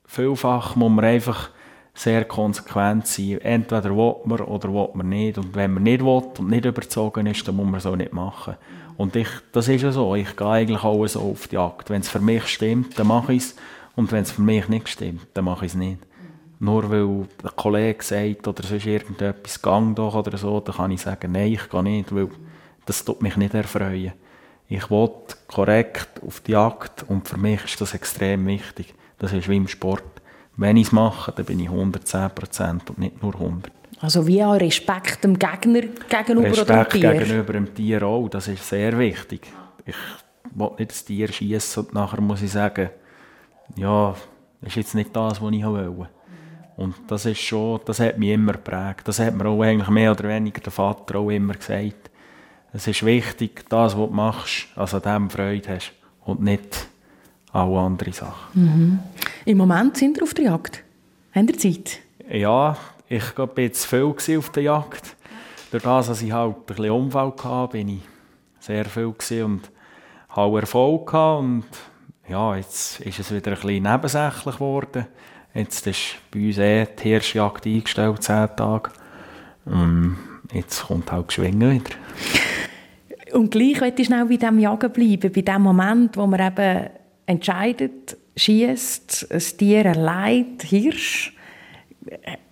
[0.06, 1.50] vielfach muss man einfach
[1.94, 3.40] sehr konsequent sein.
[3.40, 5.38] Entweder will man oder will man nicht.
[5.38, 8.56] Und wenn man nicht will und nicht überzogen ist, dann muss man so nicht machen.
[8.96, 10.14] Und ich, das ist ja so.
[10.14, 11.90] Ich gehe eigentlich auch so auf die Jagd.
[11.90, 13.56] Wenn es für mich stimmt, dann mache ich es.
[13.96, 15.98] Und wenn es für mich nicht stimmt, dann mache ich es nicht.
[16.60, 21.02] Nur weil ein Kollege sagt oder sonst irgendetwas, gang doch oder so, dann kann ich
[21.02, 22.28] sagen, nein, ich gehe nicht, weil
[22.86, 24.12] das tut mich nicht erfreuen.
[24.68, 25.10] Ich will
[25.46, 28.94] korrekt auf die Jagd und für mich ist das extrem wichtig.
[29.18, 30.04] Das ist wie im Sport.
[30.56, 33.64] Wenn ich es mache, dann bin ich 110% und nicht nur 100%.
[34.04, 37.12] Also wie auch Respekt dem Gegner gegenüber Respekt oder dem Tier?
[37.14, 39.50] gegenüber dem Tier auch, das ist sehr wichtig.
[39.86, 39.94] Ich
[40.54, 42.90] will nicht das Tier schießen und nachher muss ich sagen,
[43.76, 44.14] ja,
[44.60, 46.10] das ist jetzt nicht das, was ich wollte.
[46.76, 49.08] Und das ist schon, das hat mich immer geprägt.
[49.08, 52.10] Das hat mir auch eigentlich mehr oder weniger der Vater auch immer gesagt.
[52.74, 55.92] Es ist wichtig, das, was du machst, also dem Freude hast
[56.26, 56.88] und nicht
[57.52, 59.00] alle andere Sachen.
[59.46, 60.82] Im Moment sind wir auf der Jagd.
[61.32, 62.00] Haben ihr Zeit?
[62.30, 62.76] Ja,
[63.08, 65.16] ich war jetzt viel auf der Jagd.
[65.70, 68.02] Durch das, dass ich halt ein bisschen Unfall hatte, bin ich
[68.60, 69.12] sehr viel
[69.44, 69.70] und
[70.30, 71.12] habe Erfolg.
[71.12, 71.64] Und
[72.28, 75.06] ja, jetzt ist es wieder ein bisschen nebensächlich geworden.
[75.52, 78.90] Jetzt ist bei uns eh die Hirschjagd eingestellt, zehn Tage.
[79.66, 80.16] Ähm,
[80.52, 81.94] jetzt kommt halt Geschwingen wieder.
[83.32, 86.90] Und gleich möchte ich schnell bei diesem Jagen bleiben, bei dem Moment, wo man eben
[87.26, 91.33] entscheidet, schießt, ein Tier erleidet, Hirsch.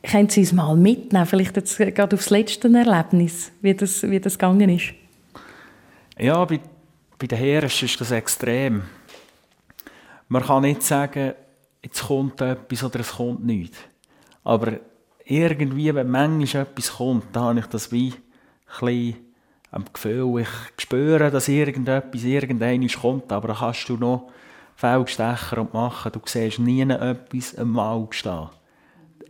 [0.02, 4.38] Können Sie es mal mitnehmen, vielleicht jetzt gerade aufs letzte Erlebnis, wie das, wie das
[4.38, 4.94] gegangen ist?
[6.18, 6.60] Ja, bei,
[7.18, 8.82] bei den Hirschen ist das extrem.
[10.28, 11.34] Man kann nicht sagen,
[11.82, 13.78] jetzt kommt etwas oder es kommt nichts.
[14.44, 14.78] Aber
[15.24, 18.14] irgendwie, wenn manchmal etwas kommt, dann habe ich das wie
[18.80, 19.16] ein
[19.70, 24.30] am Gefühl, ich spüre, dass irgendetwas irgendwann kommt, aber dann kannst du noch
[24.76, 28.50] Feldstecher und machen, du siehst nie etwas am Wald stehen.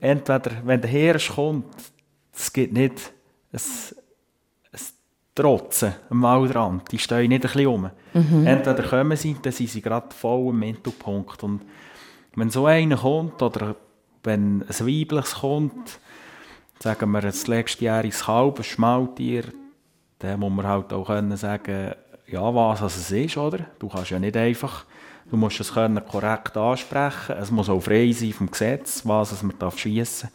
[0.03, 1.73] Entweder, wenn der Hirsch kommt,
[2.35, 3.13] es gibt nicht
[3.53, 3.61] ein,
[4.73, 4.81] ein
[5.33, 7.91] Trotzen am Waldrand, die stehen nicht ein bisschen um.
[8.45, 11.45] Entweder kommen sie, dann sind sie gerade voll im Mittelpunkt.
[11.45, 11.61] Und
[12.35, 13.77] wenn so einer kommt, oder
[14.25, 16.01] wenn ein weibliches kommt,
[16.81, 19.45] sagen wir ein letztjähriges Kalb, ein Schmaltier,
[20.19, 21.93] dann muss man halt auch können sagen,
[22.27, 23.67] ja, was es ist, oder?
[23.79, 24.85] Du kannst ja nicht einfach,
[25.31, 29.43] du musst es können korrekt ansprechen, es muss auch frei sein vom Gesetz, was es
[29.43, 30.31] man darf schiessen.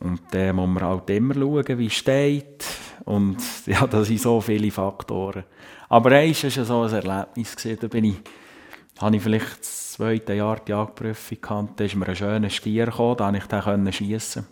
[0.00, 2.64] Und dann muss man halt immer schauen, wie es steht.
[3.04, 5.44] Und ja, das sind so viele Faktoren.
[5.88, 7.56] Aber eins war so ein Erlebnis.
[7.80, 8.16] Da bin ich,
[8.98, 11.80] habe ich vielleicht das zweite Jahr die Jagdprüfung gehabt.
[11.80, 14.46] Da ist mir ein schöner Stier gekommen, da konnte ich den schiessen.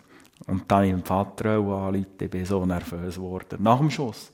[0.47, 3.57] Und dann dem Vater auch angerufen, ich bin so nervös geworden.
[3.61, 4.31] Nach dem Schuss.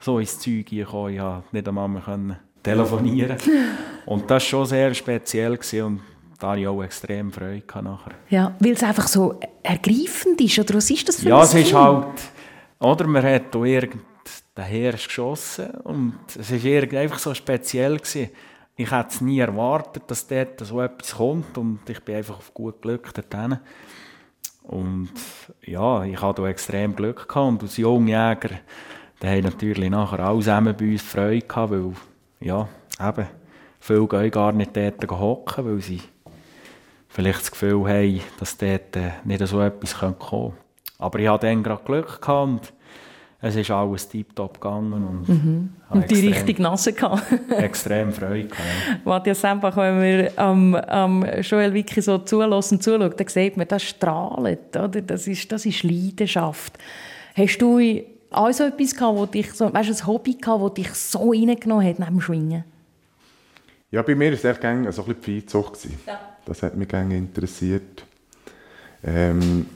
[0.00, 3.36] So ins Zeug gekommen, ich konnte nicht einmal mehr telefonieren.
[4.06, 6.00] Und das war schon sehr speziell gewesen und
[6.38, 8.12] da hatte ich auch extrem Freude nachher.
[8.30, 11.74] Ja, weil es einfach so ergreifend ist, oder was ist das für Ja, es ist
[11.74, 12.06] halt,
[12.78, 14.04] oder man hat da irgendeinen
[14.66, 17.96] Hirsch geschossen und es war irgend- einfach so speziell.
[17.98, 18.30] Gewesen.
[18.76, 22.54] Ich hätte es nie erwartet, dass dort so etwas kommt und ich bin einfach auf
[22.54, 23.58] gut Glück dorthin.
[24.62, 25.10] Und
[25.64, 28.50] ja, ich hatte da extrem Glück gehabt und als Jungjäger,
[29.18, 31.92] da haben natürlich nachher alle zusammen bei uns Freude gehabt, weil,
[32.40, 32.68] ja,
[33.00, 33.26] eben,
[33.80, 36.00] viele gehen gar nicht dort hocken, weil sie
[37.08, 40.52] vielleicht das Gefühl haben, dass dort äh, nicht so etwas kommen könnte.
[40.98, 42.72] Aber ich hatte dann gerade Glück gehabt und
[43.40, 45.70] es ist alles tiptop gegangen und, Mhm.
[45.90, 47.22] Und die richtig Nase gehabt.
[47.50, 49.04] extrem Freude gehabt.
[49.04, 53.68] Matthias Sempach, wenn man am, am Joel Wicki so zulässt und zuschaut, dann sieht man,
[53.68, 55.00] das strahlt, oder?
[55.02, 56.78] Das ist, das ist Leidenschaft.
[57.36, 57.78] Hast du
[58.30, 61.30] auch so etwas gehabt, wo dich so, weißt, du, ein Hobby gehabt, das dich so
[61.30, 62.64] reingenommen hat neben dem Schwingen?
[63.90, 65.74] Ja, bei mir war es echt so ein bisschen die Viehzucht.
[65.74, 65.98] gewesen.
[66.44, 68.04] Das hat mich gerne interessiert.
[69.02, 69.66] Ähm,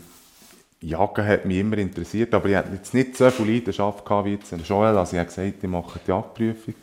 [0.80, 4.32] Jagen hat mich immer interessiert, aber ich hatte jetzt nicht so viel Leidenschaft gehabt wie
[4.32, 4.98] jetzt der Joel.
[4.98, 6.74] Also ich habe gesagt, ich mache die Jagdprüfung.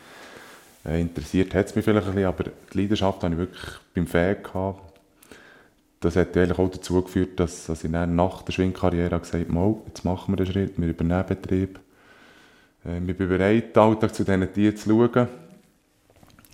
[0.85, 4.05] Äh, interessiert hat es mich vielleicht ein bisschen, aber die Leidenschaft habe ich wirklich beim
[4.05, 4.88] gehabt.
[5.99, 9.53] Das hat eigentlich auch dazu geführt, dass, dass ich dann nach der Schwingkarriere gesagt habe,
[9.53, 11.79] «Mal, jetzt machen wir den Schritt, wir übernehmen Betrieb.
[12.85, 15.27] Äh, ich bin bereit, den Alltag zu diesen Tieren zu schauen.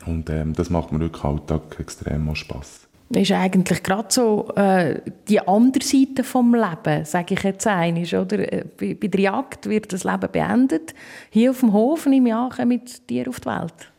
[0.05, 2.87] Und ähm, das macht mir wirklich Alltag extrem auch Spass.
[3.09, 8.03] Das ist eigentlich gerade so äh, die andere Seite vom Leben, sage ich jetzt einmal,
[8.03, 8.51] oder?
[8.51, 10.95] Äh, Bei, bei der Jagd wird das Leben beendet.
[11.29, 13.91] Hier auf dem Hof nehme ich an, kommen Tiere auf die Welt.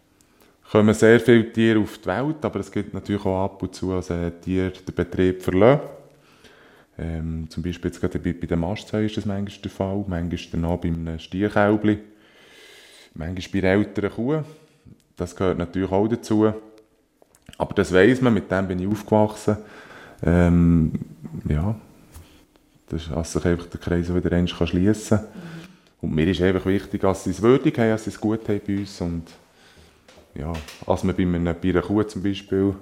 [0.71, 3.93] Kommen sehr viele Tiere auf die Welt, aber es gibt natürlich auch ab und zu,
[3.93, 5.83] dass äh, Tiere den Betrieb verlassen.
[6.99, 10.51] Ähm, zum Beispiel jetzt gerade bei, bei den Mastzäunen ist das manchmal der Fall, manchmal
[10.53, 11.99] dann auch bei einem Stierkälbli,
[13.15, 14.43] manchmal bei älteren Kuh.
[15.17, 16.53] Das gehört natürlich auch dazu.
[17.59, 19.59] Aber das weiss man, mit dem bin ich aufgewachsen.
[20.23, 20.93] Ähm,
[21.49, 21.75] ja,
[22.89, 25.27] das ist, dass sich einfach der Kreis wieder einmal schließen kann.
[26.01, 28.61] Und mir ist einfach wichtig, dass sie es würdig haben, dass sie es gut haben
[28.67, 29.01] bei uns.
[29.01, 29.25] Und
[30.39, 30.53] ja,
[30.87, 32.75] als man bei einer, bei einer Kuh zum Beispiel,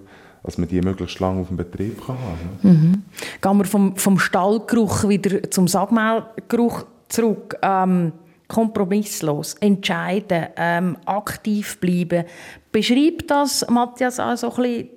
[0.42, 2.58] dass man die möglichst lange auf dem Betrieb kann haben.
[2.62, 3.02] Mhm.
[3.40, 7.56] Gehen wir vom, vom Stallgeruch wieder zum Sagmehlgeruch zurück.
[7.62, 8.12] Ähm,
[8.46, 12.24] kompromisslos, entscheiden, ähm, aktiv bleiben.
[12.70, 14.88] Beschreibt das, Matthias, auch so ein bisschen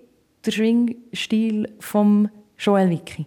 [0.46, 3.26] den Schwingstil von Joel Wicki?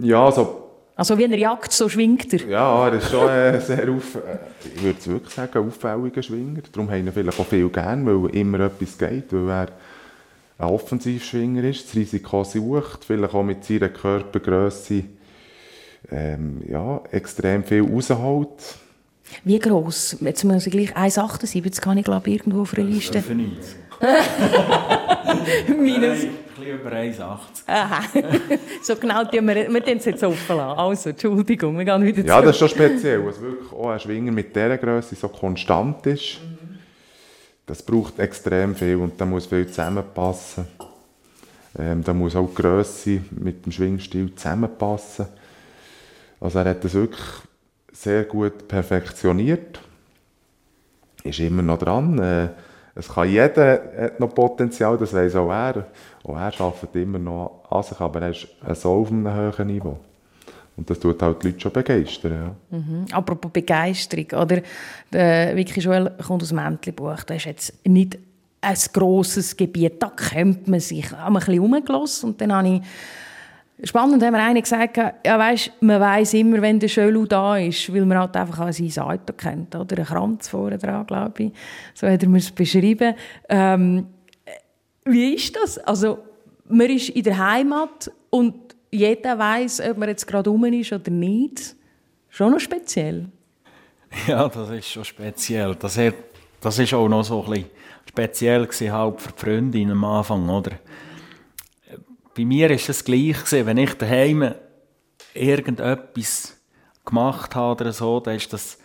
[0.00, 0.61] Ja, also...
[1.02, 2.48] Also wie er jagt, so schwingt er?
[2.48, 4.38] Ja, er ist schon äh, sehr auf, äh,
[4.72, 6.60] ich würde wirklich sagen, auffälliger Schwinger.
[6.70, 9.66] Darum haben ihn vielleicht auch viel gern, weil immer etwas geht, weil er
[10.58, 15.02] ein Offensivschwinger ist, das Risiko sucht, vielleicht auch mit seiner Körpergröße
[16.12, 18.76] ähm, ja, extrem viel rausholt.
[19.42, 20.16] Wie gross?
[20.20, 23.24] Jetzt muss ich gleich 1,78 kann ich glaube irgendwo auf einer Liste.
[23.26, 23.74] Minus.
[25.66, 26.26] Minus.
[26.72, 27.18] Über 1,80.
[27.66, 28.02] Aha.
[28.82, 30.78] so genau, die wir, wir es jetzt offen lassen.
[30.78, 32.28] Also, Entschuldigung, wir gehen wieder zurück.
[32.28, 36.06] Ja, das ist schon speziell, dass wirklich auch ein Schwinger mit dieser Größe so konstant
[36.06, 36.38] ist.
[37.66, 40.66] Das braucht extrem viel und da muss viel zusammenpassen.
[41.78, 45.26] Ähm, da muss auch die Größe mit dem Schwingstil zusammenpassen.
[46.40, 47.22] Also er hat das wirklich
[47.92, 49.80] sehr gut perfektioniert.
[51.22, 52.18] Ist immer noch dran.
[52.18, 52.48] Äh,
[52.94, 55.86] es kann jeder hat noch Potenzial, das weiß auch er.
[56.24, 59.98] Auch er arbeitet immer noch an sich, aber er ist so auf einem hohen Niveau.
[60.76, 62.32] Und das tut halt die Leute schon begeistern.
[62.32, 62.78] Ja.
[62.78, 63.06] Mhm.
[63.12, 64.62] Apropos Begeisterung, oder?
[65.12, 67.24] Der Vicky Joel kommt aus dem Mäntlibuch.
[67.24, 68.18] Das ist jetzt nicht
[68.60, 70.02] ein grosses Gebiet.
[70.02, 71.00] Da kennt man sich.
[71.00, 72.82] Ich habe ein bisschen rumgelassen und dann habe ich
[73.84, 77.92] Spannend haben wir einen gesagt, ja, weißt, man weiß immer, wenn der Schölu da ist,
[77.92, 79.98] weil man halt einfach auch sein Auto kennt, oder?
[79.98, 81.52] Ein Kranz vorne dran, glaube ich.
[81.92, 83.14] So hat er mir es beschrieben.
[83.48, 84.06] Ähm,
[85.04, 85.78] wie ist das?
[85.78, 86.18] Also,
[86.68, 88.54] man ist in der Heimat und
[88.90, 91.74] jeder weiß, ob man jetzt gerade rum ist oder nicht.
[92.28, 93.28] Schon noch speziell.
[94.26, 95.74] Ja, das ist schon speziell.
[95.74, 96.14] Das, hat,
[96.60, 97.70] das ist auch noch so ein bisschen
[98.06, 100.72] speziell gewesen, halt für die Freundin am Anfang, oder?
[102.34, 104.54] bei mir ist es gleich gewesen, wenn ich daheim
[105.34, 106.56] irgendetwas
[107.04, 108.78] gemacht habe oder so, dann ist das,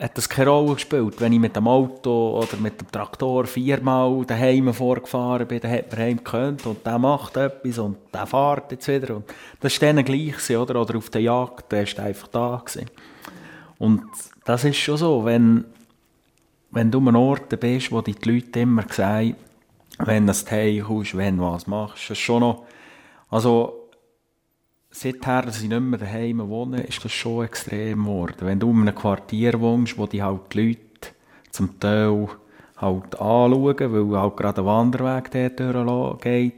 [0.00, 1.20] hat das keine Rolle gespielt.
[1.20, 5.92] Wenn ich mit dem Auto oder mit dem Traktor viermal daheim vorgefahren bin, dann hat
[5.92, 9.16] man heim gekannt und der macht etwas und der fährt jetzt wieder.
[9.16, 9.26] Und
[9.60, 10.80] das war dann gleich, oder?
[10.80, 12.62] Oder auf der Jagd, der ist einfach da.
[12.64, 12.90] Gewesen.
[13.78, 14.02] Und
[14.44, 15.66] das ist schon so, wenn,
[16.70, 19.36] wenn du an einem Ort bist, wo die Leute immer sagen,
[19.98, 22.10] wenn du Teil kommst, wenn du was machst.
[22.10, 22.64] Ist schon noch,
[23.28, 23.79] also,
[24.90, 28.36] seither, ich nicht mehr daheim wohne, ist das schon extrem geworden.
[28.40, 31.14] Wenn du in einem Quartier wohnst, wo die halt die Leute
[31.50, 32.28] zum Teil
[32.76, 35.60] halt anschauen, weil halt gerade ein Wanderweg geht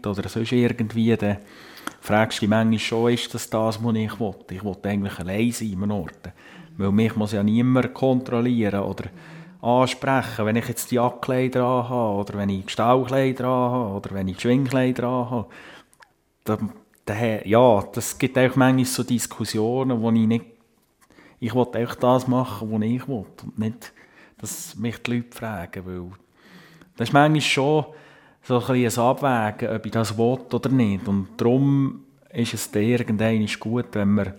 [0.07, 1.17] oder sonst irgendwie,
[2.01, 4.35] fragst du dich manchmal schon, ist das das, was ich will?
[4.51, 6.33] Ich will eigentlich allein sein an Ort.
[6.79, 9.05] Weil mich muss ja niemand kontrollieren oder
[9.61, 14.41] ansprechen, wenn ich jetzt die Jackkleider anhabe oder wenn ich Stahlkleider anhabe oder wenn ich
[14.41, 16.73] Schwingkleider anhabe.
[17.05, 20.45] Dann, ja, das gibt auch manchmal so Diskussionen, wo ich nicht,
[21.41, 23.93] ich will einfach das machen, was ich will und nicht,
[24.39, 26.13] dass mich die Leute fragen, weil
[26.97, 27.87] das ist manchmal schon
[28.43, 33.47] so ein, ein Abwägen, ob ich das will oder nicht und darum ist es irgendwann
[33.59, 34.35] gut, wenn man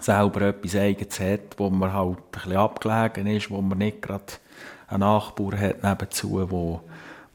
[0.00, 4.24] selber etwas Eigenes hat, wo man halt ein bisschen abgelegen ist, wo man nicht gerade
[4.88, 6.80] einen Nachbar hat nebenzu, wo,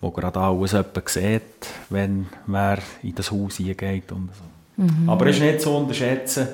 [0.02, 4.52] wo gerade alles jemand sieht, wenn wer in das Haus hingeht und so.
[4.77, 5.09] Mhm.
[5.09, 6.47] Aber es ist nicht zu unterschätzen.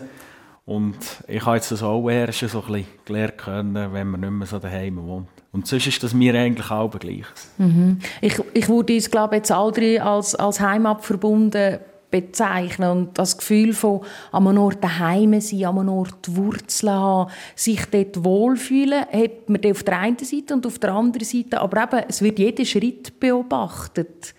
[0.66, 4.32] Und ich habe jetzt das auch erst so ein bisschen gelernt können, wenn man nicht
[4.32, 5.28] mehr so daheim wohnt.
[5.52, 7.26] Und sonst ist das mir eigentlich auch gleich.
[7.58, 7.98] Mhm.
[8.22, 11.80] Ich, ich würde uns, glaube jetzt alle als, als Heimat verbunden
[12.12, 12.90] bezeichnen.
[12.90, 14.02] Und das Gefühl von
[14.32, 19.62] an einem Ort daheim sein, an einem Ort Wurzeln haben, sich dort wohlfühlen, hat man
[19.66, 23.20] auf der einen Seite und auf der anderen Seite, aber eben, es wird jeder Schritt
[23.20, 24.34] beobachtet.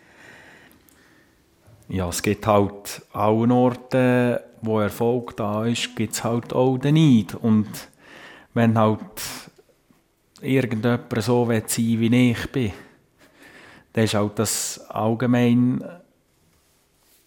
[1.92, 6.94] Ja, es gibt halt auch Orte, wo Erfolg da ist, gibt es halt auch den
[6.94, 7.34] Neid.
[7.34, 7.66] Und
[8.54, 9.00] wenn halt
[10.40, 12.72] irgendjemand so sein will, wie ich bin,
[13.92, 15.82] dann ist halt das allgemein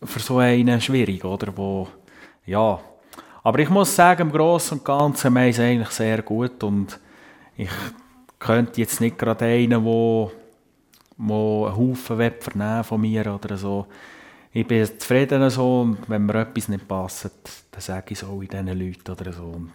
[0.02, 1.52] für so einen schwierig, oder?
[1.58, 1.90] Wo,
[2.46, 2.80] ja.
[3.44, 7.02] Aber ich muss sagen, im Großen und Ganzen haben es eigentlich sehr gut und
[7.58, 7.70] ich
[8.40, 10.32] könnte jetzt nicht gerade einen, wo,
[11.18, 13.88] wo einen Haufen vernehmen von mir oder so.
[14.56, 17.26] Ich bin zufrieden so und wenn mir etwas nicht passt,
[17.72, 19.46] dann sage ich es auch in diesen Leuten oder so.
[19.46, 19.72] Und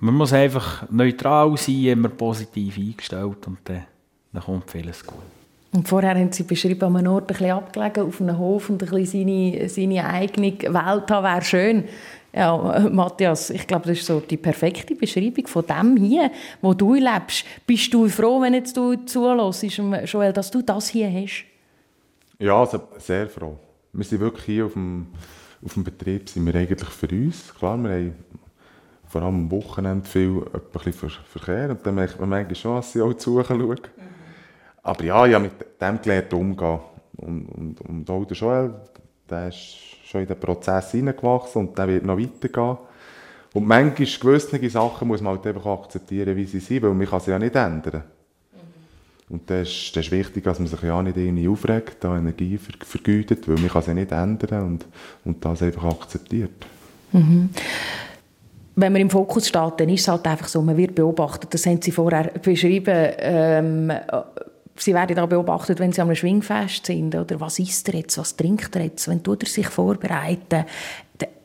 [0.00, 3.84] man muss einfach neutral sein, immer positiv eingestellt und dann,
[4.32, 5.22] dann kommt vieles gut.
[5.70, 8.82] Und vorher haben Sie beschrieben, an einem Ort ein bisschen abgelegen, auf einem Hof und
[8.82, 11.84] ein bisschen seine, seine eigene Welt haben, wäre schön.
[12.34, 16.94] Ja, Matthias, ich glaube, das ist so die perfekte Beschreibung von dem hier, wo du
[16.94, 17.44] lebst.
[17.66, 19.62] Bist du froh, wenn jetzt du zulässt,
[20.06, 21.44] Joel, dass du das hier hast?
[22.38, 23.56] Ja, also sehr froh.
[23.94, 25.08] Wir sind wirklich hier auf dem,
[25.62, 27.54] auf dem Betrieb, sind wir eigentlich für uns.
[27.54, 28.14] Klar, wir haben
[29.06, 32.90] vor allem am Wochenende viel ein bisschen Verkehr und dann merkt man manchmal schon, dass
[32.90, 33.68] sie auch zuschauen.
[33.68, 33.76] Mhm.
[34.82, 36.80] Aber ja, ich habe mit dem gelernt umgehen.
[37.18, 38.74] Und, und, und auch der Joel,
[39.28, 42.78] der ist schon in den Prozess hineingewachsen und der wird noch weitergehen.
[43.52, 47.20] Und manchmal gewisse Sachen muss man halt einfach akzeptieren, wie sie sind, weil man kann
[47.20, 48.04] sie ja nicht ändern.
[48.04, 48.21] Mhm.
[49.32, 52.58] Und das ist, das ist wichtig, dass man sich ja nicht irgendwie aufregt, da Energie
[52.80, 54.86] vergütet, weil man kann sie nicht ändern und,
[55.24, 56.66] und das einfach akzeptiert.
[57.12, 57.48] Mhm.
[58.76, 61.52] Wenn man im Fokus steht, dann ist es halt einfach so, man wird beobachtet.
[61.52, 63.12] Das haben Sie vorher beschrieben.
[63.18, 63.92] Ähm,
[64.76, 67.14] Sie werden da beobachtet, wenn Sie am Schwingfest sind.
[67.14, 69.08] Oder was isst er jetzt, was trinkt er jetzt?
[69.08, 70.64] Wenn tut er sich vorbereiten,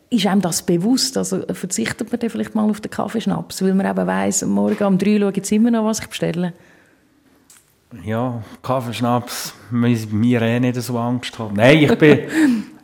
[0.09, 1.17] ist einem das bewusst?
[1.17, 4.97] Also verzichtet man dann vielleicht mal auf den Kaffeeschnaps, weil man eben weiss, morgen um
[4.97, 6.53] drei schaue ich immer noch, was ich bestelle?
[8.03, 11.55] Ja, Kaffeeschnaps, mir eh nicht so Angst haben.
[11.55, 12.19] Nein, ich bin...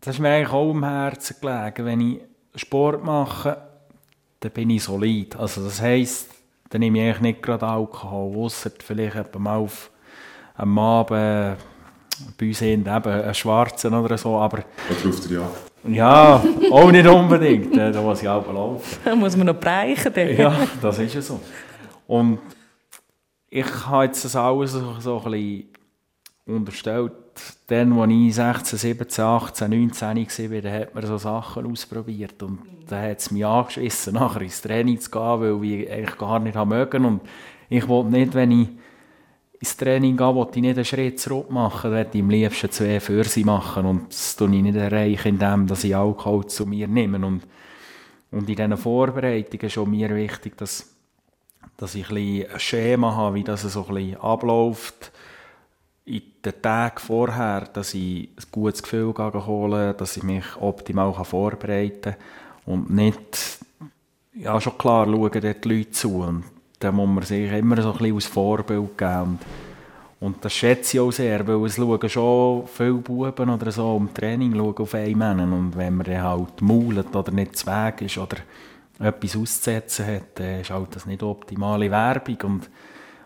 [0.00, 1.84] das ist mir eigentlich auch am Herzen gelegen.
[1.84, 2.20] Wenn ich
[2.54, 3.56] Sport mache,
[4.40, 5.36] dann bin ich solid.
[5.36, 6.30] Also das heisst,
[6.70, 9.90] dann nehme ich eigentlich nicht gerade Alkohol, ausser vielleicht mal auf
[10.56, 11.58] einem Abend
[12.38, 14.58] bei uns eben einen schwarzen oder so, aber...
[14.58, 15.70] Oder auf der Jagd.
[15.88, 18.98] Ja, auch nicht unbedingt, da muss ich auch laufen.
[19.02, 20.12] Da muss man noch bereichen.
[20.36, 21.40] Ja, das ist ja so.
[22.06, 22.38] Und
[23.50, 25.68] ich habe jetzt das alles so, so ein bisschen
[26.46, 27.12] unterstellt,
[27.66, 32.42] dann, als ich 16, 17, 18, 19 war, da hat man so Sachen ausprobiert.
[32.42, 36.38] Und da hat es mich angeschissen, nachher ins Training zu gehen, weil ich eigentlich gar
[36.38, 37.04] nicht mögen.
[37.04, 37.20] Und
[37.68, 38.68] ich wollte nicht, wenn ich
[39.60, 43.00] ins Training gehe, wollte ich nicht einen Schritt zurück machen, wollte ich am liebsten zwei
[43.00, 43.84] für sie machen.
[43.84, 47.24] Und das tue ich nicht erreichen, indem dass ich Alkohol zu mir nehme.
[47.24, 47.42] Und,
[48.30, 50.89] und in diesen Vorbereitungen ist schon mir wichtig, dass,
[51.80, 55.10] dass ich ein, ein Schema habe, wie das so ein abläuft,
[56.04, 62.02] in den Tagen vorher, dass ich ein gutes Gefühl hole, dass ich mich optimal vorbereiten
[62.02, 62.16] kann.
[62.66, 63.60] Und nicht,
[64.34, 66.16] ja schon klar, schauen dort die Leute zu.
[66.16, 66.44] Und
[66.80, 69.38] dann muss man sich immer so ein bisschen als Vorbild geben.
[70.20, 74.12] Und, das schätze ich auch sehr, weil es schauen schon viele Buben oder so im
[74.12, 78.02] Training schauen auf einen Mann und wenn man dann halt maulet oder nicht zu Weg
[78.02, 78.36] ist oder
[79.00, 82.70] etwas auszusetzen hat, dann ist halt das nicht optimale Werbung und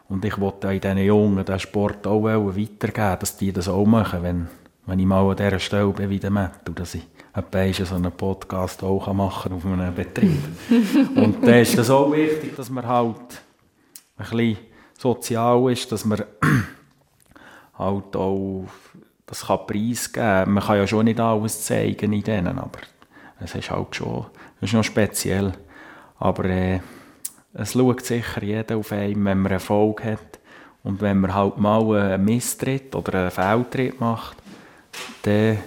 [0.09, 4.23] und ich wollte in diesen Jungen den Sport auch weitergeben, dass die das auch machen,
[4.23, 4.49] wenn,
[4.87, 7.07] wenn ich mal an dieser Stelle bin wie der Matt, dass ich
[7.87, 10.43] so einen Podcast auch machen kann auf einem Betrieb.
[11.17, 13.43] und da ist es auch wichtig, dass man halt
[14.19, 14.59] ein bisschen
[14.99, 16.23] sozial ist, dass man
[17.79, 18.67] halt auch
[19.27, 20.51] das kann preisgeben kann.
[20.51, 22.81] Man kann ja schon nicht alles zeigen in denen, aber
[23.41, 24.27] es ist halt schon
[24.61, 25.53] das ist noch speziell.
[26.18, 26.81] Aber äh,
[27.55, 30.40] es schaut sicher jeder auf einen, wenn man Erfolg hat.
[30.83, 34.37] Und wenn man halt mal einen Misstritt oder einen Fehltritt macht,
[35.22, 35.59] dann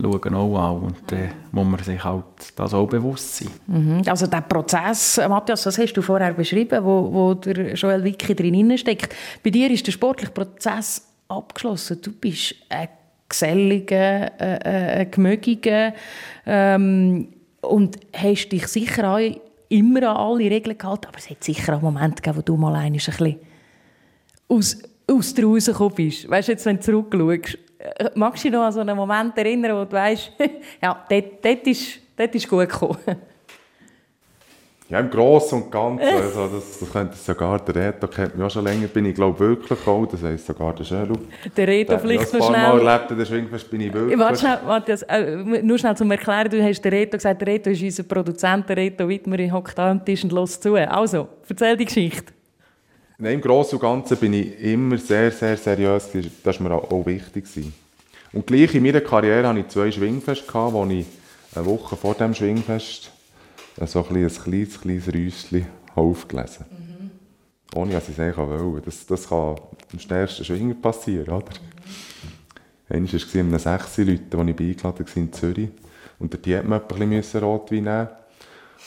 [0.00, 2.24] schauen auch an und dann muss man sich halt
[2.56, 3.50] das auch bewusst sein.
[3.66, 4.02] Mhm.
[4.06, 8.78] Also der Prozess, Matthias, das hast du vorher beschrieben, wo, wo der Joel Wicki drin
[8.78, 9.14] steckt.
[9.44, 12.00] Bei dir ist der sportliche Prozess abgeschlossen.
[12.00, 12.88] Du bist ein
[13.28, 15.92] geselliger, äh, ein gemögiger
[16.46, 17.28] ähm,
[17.60, 19.20] und hast dich sicher auch
[19.70, 22.74] immer an alle Regeln gehalten, aber es hat sicher auch Momente gegeben, wo du mal
[22.74, 23.38] ein bisschen
[24.48, 26.28] aus, aus der rausgekommen bist.
[26.28, 29.38] Weißt du, jetzt, wenn du zurückschaust, äh, magst du dich noch an so einen Moment
[29.38, 30.32] erinnern, wo du weißt,
[30.82, 32.98] ja, dort, dort, ist, dort ist gut gekommen?
[34.90, 36.04] Ja, im Großen und Ganzen.
[36.04, 39.38] Also das, das könnte sogar der Reto kennt mich auch schon länger, bin ich glaube
[39.38, 41.14] wirklich auch, das heisst sogar der Schelu.
[41.56, 42.56] Der Reto vielleicht noch schnell.
[42.56, 44.18] Ein paar Mal erlebt, der Schwingfest bin ich wirklich.
[44.18, 47.70] Warte schnell, Matthias, äh, nur schnell zum Erklären, du hast der Reto gesagt, der Reto
[47.70, 50.74] ist unser Produzent, der Reto Wittmer hockt da am Tisch und lässt zu.
[50.74, 52.32] Also, erzähl die Geschichte.
[53.16, 56.08] Nein, im Großen und Ganzen bin ich immer sehr, sehr seriös,
[56.42, 57.44] das war mir auch, auch wichtig.
[58.32, 61.06] Und gleich in meiner Karriere hatte ich zwei Schwingfeste, wo ich
[61.54, 63.09] eine Woche vor dem Schwingfest
[63.86, 66.66] so ein, ein kleines, kleines Räuschen aufgelesen.
[66.70, 67.10] Mhm.
[67.74, 68.86] Ohne dass ich es eigentlich wollte.
[68.86, 69.56] Das, das kann
[69.92, 71.46] am schnellsten Schwingen passieren, oder?
[71.46, 72.96] Mhm.
[72.96, 75.68] Einmal war es in einem 6 Leuten, die ich eingeladen war in Zürich.
[76.18, 78.08] Und dort musste man bisschen Rotwein nehmen.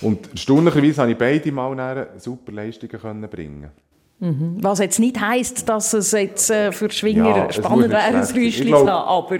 [0.01, 3.69] Und erstaunlicherweise konnte ich beide Mal super Leistungen bringen.
[4.19, 4.57] Mhm.
[4.61, 8.67] Was jetzt nicht heisst, dass es jetzt äh, für Schwinger ja, spannend wäre, ein Räuschen
[8.67, 9.37] zu haben, aber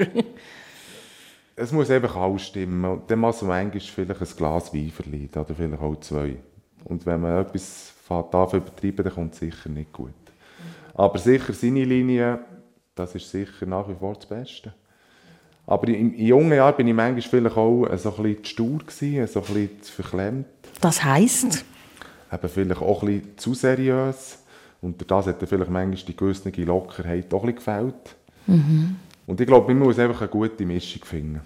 [1.56, 3.02] es muss einfach alles stimmen.
[3.08, 6.38] dann muss man manchmal vielleicht ein Glas Wein verlieren oder vielleicht auch zwei.
[6.86, 10.12] Und wenn man etwas darf übertreiben, dann kommt es sicher nicht gut.
[10.94, 12.40] Aber sicher seine Linie,
[12.96, 14.74] das ist sicher nach wie vor das Beste.
[15.66, 18.78] Aber in, in jungen Jahren bin ich manchmal vielleicht auch so ein bisschen zu stur
[18.80, 20.48] gewesen, so ein bisschen zu verklemmt.
[20.82, 21.66] Das heisst?
[22.32, 24.40] Eben vielleicht auch ein bisschen zu seriös.
[24.82, 28.16] Und das hat dann vielleicht manchmal die gewisse Lockerheit auch ein bisschen gefällt.
[28.48, 28.98] Mhm.
[29.26, 31.42] Und ich glaube, man muss einfach eine gute Mischung finden.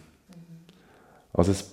[1.33, 1.71] Also es,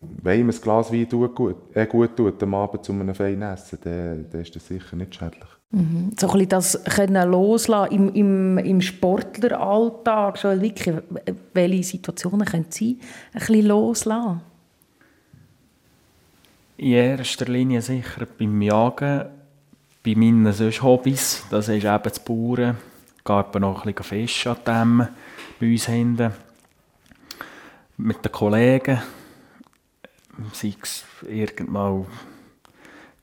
[0.00, 3.42] wenn ihm ein Glas Wein tut, gut, äh, gut tut am Abend zu einem feinen
[3.42, 5.48] Essen, dann, dann ist das sicher nicht schädlich.
[5.70, 6.10] Mhm.
[6.18, 10.96] So ein bisschen das können loslassen im, im, im Sportleralltag, schon wirklich,
[11.54, 12.98] welche Situationen können Sie
[13.32, 14.42] ein bisschen loslassen?
[16.76, 19.26] In erster Linie sicher beim Jagen,
[20.04, 22.76] bei meinen sonst Hobbys, das ist eben das Bauern,
[23.24, 25.08] gehe noch ein bisschen Fisch an Dämmen
[25.60, 26.32] bei uns hinten.
[27.96, 29.00] Mit den Kollegen,
[30.52, 32.06] sei es irgendwann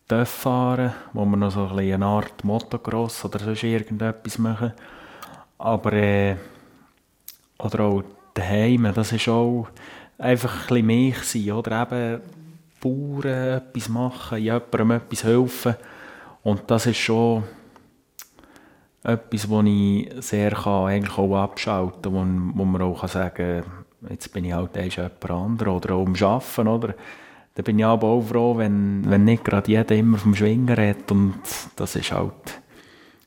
[0.07, 4.73] Töff fahren, wo wir noch so ein eine Art Motocross oder sonst irgendetwas machen.
[5.57, 6.35] Aber äh,
[7.59, 9.67] oder auch daheim, das ist auch
[10.17, 12.21] einfach ein bisschen mich sein, oder eben
[12.81, 15.75] Bauern etwas machen, jemandem etwas helfen.
[16.43, 17.43] Und das ist schon
[19.03, 23.63] etwas, wo ich sehr kann, eigentlich auch abschalten kann, wo, wo man auch kann sagen
[23.63, 26.93] kann, jetzt bin ich halt jemand anderer oder auch am Arbeiten, oder?
[27.55, 31.11] Da bin ich aber auch froh, wenn, wenn nicht gerade jeder immer vom Schwingen redet
[31.11, 31.39] und
[31.75, 32.61] das ist halt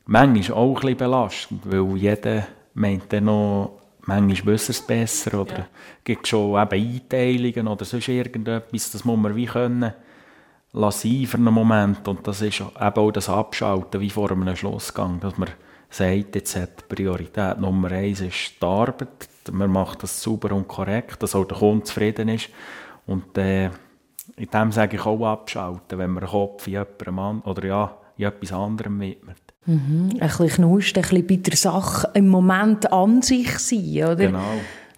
[0.05, 5.59] manchmal auch ein bisschen belastend, weil jeder meint dann noch, manchmal wissen es besser oder
[5.59, 5.67] ja.
[6.03, 9.93] gibt schon eben Einteilungen oder sonst irgendetwas, das muss man wie können
[10.73, 15.19] lassen für einen Moment und das ist eben auch das Abschalten wie vor einem Schlussgang,
[15.19, 15.49] dass man
[15.89, 21.21] sagt, jetzt hat Priorität Nummer eins ist die Arbeit, man macht das sauber und korrekt,
[21.21, 22.49] dass auch der Kunde zufrieden ist
[23.05, 23.69] und äh,
[24.35, 28.25] in dem sage ich auch abschalten, wenn man den Kopf in jemandem oder ja, in
[28.25, 29.37] etwas anderem widmet.
[29.65, 30.09] Mhm.
[30.19, 34.15] Ein bisschen knust, ein bisschen bei der Sache im Moment an sich sein, oder?
[34.15, 34.39] Genau.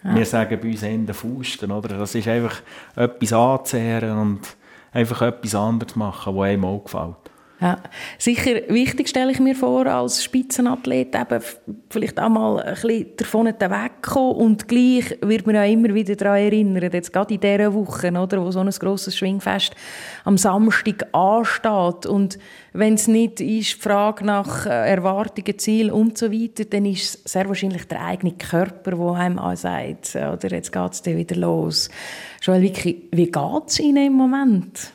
[0.04, 0.16] Ja.
[0.16, 1.98] Wir sagen bei uns in den Fusten, oder?
[1.98, 2.62] Das ist einfach
[2.96, 4.42] etwas anzuzehren und
[4.96, 7.25] einfach etwas anderes machen, was einem auch gefällt.
[7.62, 7.82] Ja,
[8.18, 11.42] sicher wichtig stelle ich mir vor, als Spitzenathlet eben
[11.90, 16.38] vielleicht auch mal ein bisschen davon wegkommen und gleich wird man ja immer wieder daran
[16.38, 19.74] erinnern, jetzt gerade in dieser Woche, oder, wo so ein grosses Schwingfest
[20.26, 22.38] am Samstag ansteht und
[22.74, 27.26] wenn es nicht ist, die Frage nach äh, Erwartungen, Ziel und so weiter, dann ist
[27.26, 31.38] es sehr wahrscheinlich der eigene Körper, der einem auch sagt, oder jetzt geht es wieder
[31.38, 31.90] los.
[32.42, 32.72] Joel, wie
[33.32, 34.95] geht es Ihnen im Moment?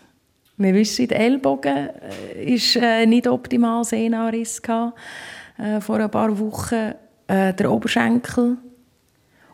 [0.61, 1.89] Wir wissen, der Ellbogen
[2.37, 6.93] äh, ist äh, nicht optimal Sehnenriss äh, vor ein paar Wochen,
[7.29, 8.59] äh, der Oberschenkel.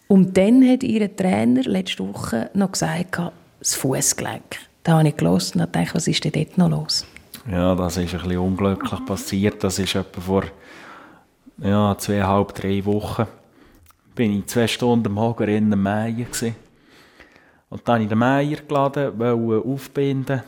[0.09, 3.21] Und dann hat ihr Trainer letzte Woche noch gesagt,
[3.61, 4.57] das Fußgelenk.
[4.83, 7.07] Da habe ich gelesen und dachte, was ist denn dort noch los?
[7.49, 9.63] Ja, das ist ein bisschen unglücklich passiert.
[9.63, 10.43] Das ist etwa vor
[11.59, 13.27] ja, zweieinhalb, drei Wochen.
[14.17, 16.27] Bin ich zwei Stunden am Hager in der Meier.
[17.71, 20.43] Und dann habe ich den Meier geladen, wollte aufbinden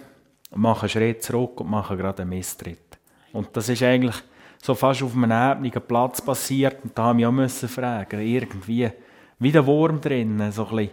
[0.55, 2.99] mache einen Schritt zurück und mache gerade einen Misstritt.
[3.33, 4.17] Und das ist eigentlich
[4.63, 8.91] so fast auf einem ebenigen Platz passiert und da habe ich auch müssen fragen, irgendwie
[9.39, 10.91] wie der Wurm drin, so ein bisschen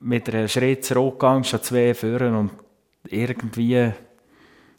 [0.00, 2.50] mit einem Schritt zurückgegangen, schon zwei führen und
[3.08, 3.92] irgendwie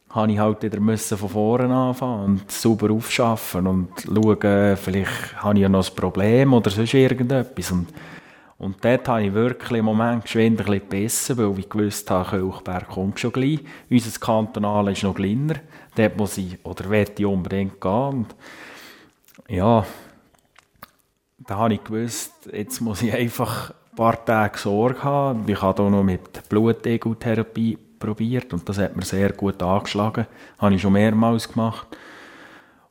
[0.09, 5.55] habe ich halt wieder müssen von vorne anfangen und sauber aufschaffen und schauen, vielleicht habe
[5.55, 7.71] ich ja noch ein Problem oder sonst irgendetwas.
[7.71, 7.87] Und
[8.61, 12.29] und dort habe ich wirklich im Moment geschwind ein bisschen besser, weil ich gewusst habe,
[12.29, 13.59] Kölchberg kommt schon gleich.
[13.89, 15.55] Unser Kantonal ist noch kleiner.
[15.95, 17.91] Dort muss ich, oder werde ich unbedingt gehen.
[17.91, 18.35] Und
[19.47, 19.83] ja,
[21.39, 25.43] da habe ich gewusst, jetzt muss ich einfach ein paar Tage Sorge haben.
[25.47, 30.27] Ich habe hier noch mit Blutegel-Therapie probiert und das hat mir sehr gut angeschlagen.
[30.57, 31.87] Das habe ich schon mehrmals gemacht.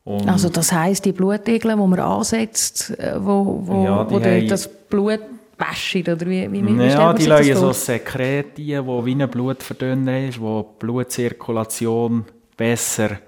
[0.02, 4.68] Und also das heisst, die Blutegel, die man ansetzt, äh, wo, wo, ja, wo das
[4.88, 5.20] Blut
[5.60, 10.28] waschen oder wie, wie, wie Ja, die lassen so Sekret ein, wo wie ein Blutverdünner
[10.28, 12.24] ist, wo die Blutzirkulation
[12.56, 13.18] besser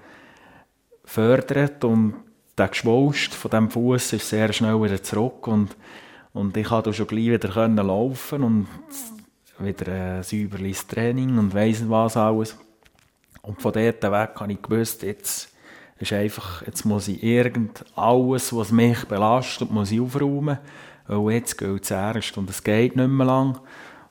[1.05, 2.15] fördert und
[2.57, 5.75] der Geschwulst von dem Fuß ist sehr schnell wieder zurück und,
[6.33, 8.67] und ich konnte schon gleich wieder können laufen und
[9.59, 12.57] wieder ein säuberliches Training und weiss nicht was alles.
[13.41, 15.49] Und von dort weg habe ich gewusst, jetzt
[15.99, 20.57] ist einfach, jetzt muss ich irgend alles, was mich belastet, muss ich aufräumen
[21.09, 23.59] oh, jetzt geht es erst und es geht nicht mehr lang.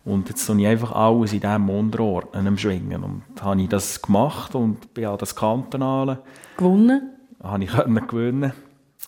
[0.04, 3.04] Und jetzt tue ich einfach alles in diesem Unterordnen am Schwingen.
[3.04, 6.18] Und habe ich das gemacht und bin an das Kantonale.
[6.56, 7.10] Gewonnen?
[7.42, 8.52] Habe ich gewinnen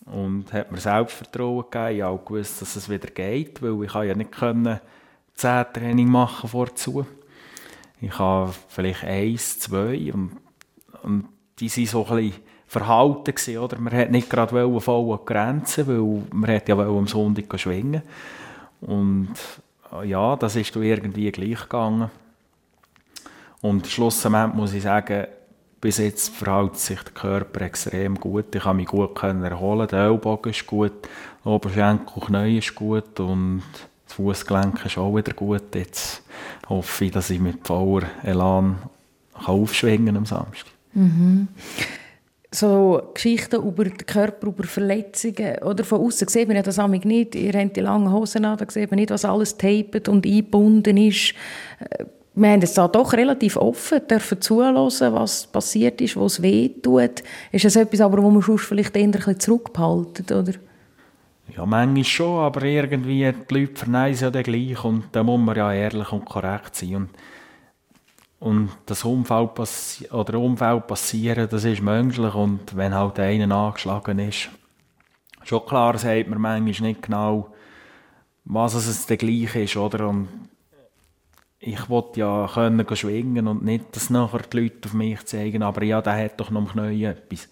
[0.06, 1.96] und hat mir Selbstvertrauen gegeben.
[1.96, 4.80] Ich habe auch gewusst, dass es wieder geht, weil ich ja nicht können
[5.34, 7.06] zehn Training machen vorzu.
[8.00, 10.32] Ich habe vielleicht eins, zwei und,
[11.02, 11.28] und
[11.58, 12.42] die sind so ein bisschen
[12.74, 13.78] Verhalten gewesen, oder?
[13.78, 18.02] Man hat nicht gerade voll Grenzen, weil man hat ja am Sonntag schwingen
[18.80, 19.34] und
[19.92, 22.10] äh, ja, das ist irgendwie gleich gegangen.
[23.62, 25.26] Und schlussendlich muss ich sagen,
[25.80, 28.54] bis jetzt verhält sich der Körper extrem gut.
[28.54, 29.88] Ich kann mich gut erholen.
[29.88, 30.92] Der Ellbogen ist gut,
[31.44, 33.62] der Oberschenkel, Knie ist gut und
[34.06, 35.74] das Fußgelenk ist auch wieder gut.
[35.74, 36.22] Jetzt
[36.68, 38.78] hoffe ich, dass ich mit voller Elan
[39.34, 40.72] aufschwingen am Samstag.
[40.94, 41.48] Mhm.
[42.54, 47.34] So Geschichten über den Körper, über Verletzungen, oder von außen sieht man ja das nicht.
[47.34, 50.96] Ihr habt die langen Hosen an, da sieht man nicht, was alles tapet und eingebunden
[50.96, 51.34] ist.
[51.80, 52.04] Äh,
[52.36, 57.24] wir haben es da doch relativ offen, dürfen zuhören, was passiert ist, was weh tut.
[57.50, 60.52] Ist das etwas, aber wo man sonst vielleicht eher ein zurückbehalten, oder?
[61.56, 65.72] Ja, manchmal schon, aber irgendwie, die Leute verneisen ja gleich und da muss man ja
[65.72, 66.94] ehrlich und korrekt sein.
[66.94, 67.10] Und,
[68.44, 74.18] und das Unfall passi oder Unfall passieren, das ist menschlich und wenn halt einer angeschlagen
[74.18, 74.50] ist,
[75.44, 77.54] schon klar sagt man manchmal nicht genau,
[78.44, 80.08] was es denn gleich ist, oder?
[80.10, 80.28] Und
[81.58, 85.82] ich wollte ja können schwingen und nicht, dass nachher die Leute auf mich zeigen, aber
[85.82, 87.48] ja, der hat doch noch am Knie etwas.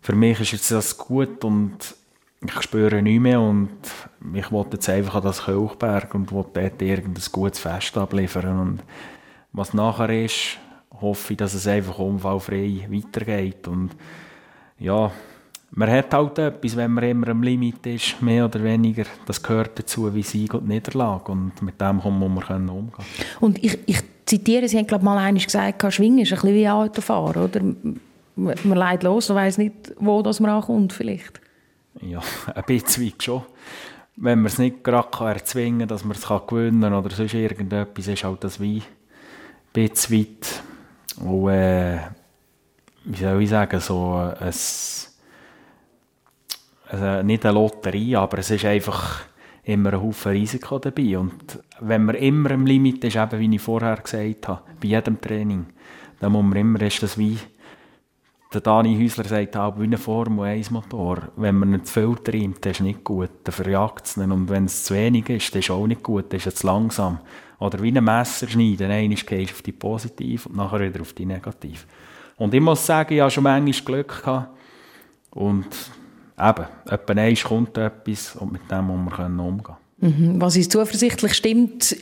[0.00, 1.94] Für mich ist jetzt das gut und
[2.42, 3.76] ich spüre nichts mehr und
[4.32, 8.82] ich wollte jetzt einfach an das Kölchberg und wollte dort irgendein gutes Fest abliefern und
[9.54, 10.58] was nachher ist,
[11.00, 13.90] hoffe ich, dass es einfach unfallfrei weitergeht und
[14.78, 15.10] ja,
[15.70, 19.78] man hat halt etwas, wenn man immer am Limit ist, mehr oder weniger, das gehört
[19.78, 22.92] dazu wie Sieg und Niederlage und mit dem muss man umgehen
[23.40, 26.68] Und ich, ich zitiere, Sie haben glaube mal einmal gesagt, Schwingen ist ein bisschen wie
[26.68, 27.60] Autofahren, oder?
[28.36, 31.40] Man, leidet los und weiss nicht, wo das man ankommt vielleicht.
[32.00, 32.20] Ja,
[32.54, 33.42] ein bisschen weit schon.
[34.16, 38.06] Wenn man es nicht gerade erzwingen kann, dass man es gewinnen kann oder sonst irgendetwas,
[38.06, 38.82] ist halt das wie
[39.74, 40.62] bisschen weit.
[41.20, 41.98] Äh,
[43.04, 44.52] wie soll ich sagen, so ein
[46.88, 49.22] also nicht eine Lotterie, aber es ist einfach
[49.64, 51.18] immer ein Haufen Risiko dabei.
[51.18, 55.20] Und wenn man immer im Limit ist, eben wie ich vorher gesagt habe, bei jedem
[55.20, 55.66] Training,
[56.20, 57.38] dann muss man immer, ist das wie,
[58.52, 61.28] der Dani Häusler sagt auch, wie ein Formel 1 Motor.
[61.36, 64.30] Wenn man nicht zu viel treibt, ist es nicht gut, dann verjagt es ihn.
[64.30, 66.54] Und wenn es zu wenig ist, dann ist es auch nicht gut, dann ist es
[66.56, 67.18] zu langsam.
[67.64, 71.14] Oder wie ein Messer schneiden, einmal gehst du auf die positiv und nachher wieder auf
[71.14, 71.86] die negativ.
[72.36, 74.50] Und ich muss sagen, ich habe schon manchmal Glück gehabt.
[75.30, 75.66] Und
[76.38, 80.40] eben, etwa eins kommt etwas und mit dem muss man umgehen mhm.
[80.40, 81.96] Was ist zuversichtlich stimmt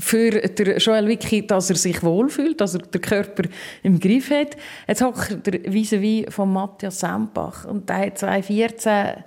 [0.00, 0.44] für
[0.78, 3.44] Joel Wicki, dass er sich wohlfühlt, dass er den Körper
[3.84, 4.56] im Griff hat.
[4.88, 5.94] Jetzt hockt der vis
[6.34, 9.22] von Matthias Sempach und der hat 2014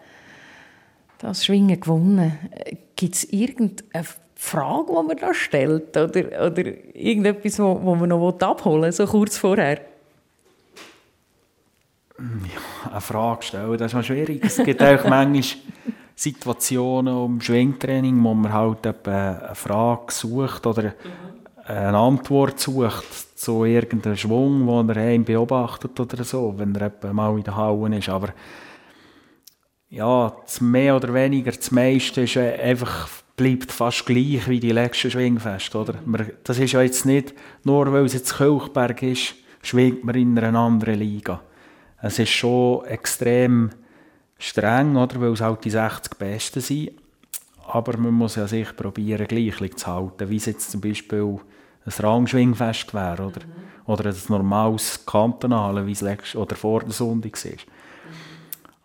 [1.20, 2.38] das Schwingen gewonnen.
[2.98, 4.04] Gibt es irgendeine
[4.40, 6.64] Frage, die man da stellt oder, oder
[6.94, 9.80] irgendetwas, wo, man noch abholen will, so kurz vorher?
[12.20, 14.44] Ja, eine Frage stellen, das ist mal schwierig.
[14.44, 15.44] Es gibt auch manchmal
[16.16, 20.94] Situationen im Schwingtraining, wo man halt eine Frage sucht oder
[21.66, 27.38] eine Antwort sucht zu irgendeinem Schwung, den er einen beobachtet oder so, wenn er mal
[27.38, 28.10] in der Halle ist.
[28.10, 28.30] Aber
[29.90, 35.12] ja, das mehr oder weniger, das meiste ist einfach, bleibt fast gleich wie die letzten
[35.12, 35.78] Schwingfeste.
[35.78, 35.96] Oder?
[36.44, 37.34] Das ist ja jetzt nicht,
[37.64, 41.42] nur weil es jetzt Kölchberg ist, schwingt man in einer anderen Liga
[42.02, 43.72] es ist schon extrem
[44.38, 45.20] streng, oder?
[45.20, 46.92] weil es halt die 60 Besten sind.
[47.68, 51.40] Aber man muss ja sich probieren, gleich zu halten, wie es jetzt zum Beispiel
[51.86, 53.92] ein Rangschwingfest wäre oder, mhm.
[53.92, 57.66] oder ein normales Kantonale, wie es letztes oder vor der Sonntag ist.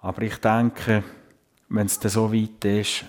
[0.00, 1.04] Aber ich denke,
[1.68, 3.04] wenn es dann so weit ist,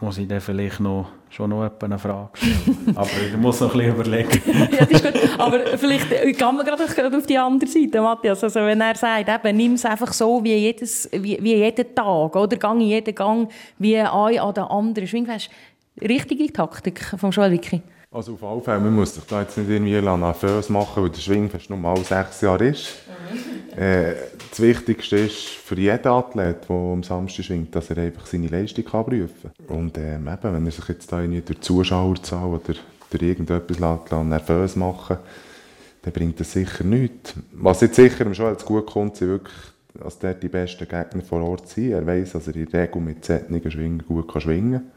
[0.00, 2.92] muss ich dann vielleicht noch schon noch eine Frage stellen.
[2.96, 4.42] Aber ich muss noch ein bisschen überlegen.
[4.72, 5.38] ja, das ist gut.
[5.38, 6.84] Aber vielleicht äh, kann man gerade
[7.16, 8.42] auf die andere Seite, Matthias.
[8.42, 12.34] Also wenn er sagt, eben, nimm es einfach so wie, jedes, wie, wie jeden Tag,
[12.34, 15.50] oder gang jeden Gang wie ein an den anderen Schwingfest.
[16.00, 17.82] Richtige Taktik vom Joel Wicki.
[18.12, 21.20] Also auf alle Fälle, man muss sich da jetzt nicht irgendwie nervös machen, weil der
[21.20, 22.88] Schwingfest nur mal sechs Jahre ist.
[23.76, 23.78] Mhm.
[23.80, 24.14] Äh,
[24.50, 28.84] das Wichtigste ist für jeden Athlet, der am Samstag schwingt, dass er einfach seine Leistung
[28.84, 29.76] kann prüfen kann.
[29.76, 32.74] Und ähm, eben, wenn er sich jetzt da irgendwie durch Zuschauerzahl oder
[33.10, 33.78] durch irgendetwas
[34.24, 35.18] nervös machen
[36.02, 37.34] dann bringt das sicher nichts.
[37.52, 39.56] Was jetzt sicher schon als gut kommt, sind wirklich,
[39.94, 41.92] dass der die besten Gegner vor Ort sind.
[41.92, 44.90] Er weiß, dass er in der Regel mit solchen Schwingen gut kann schwingen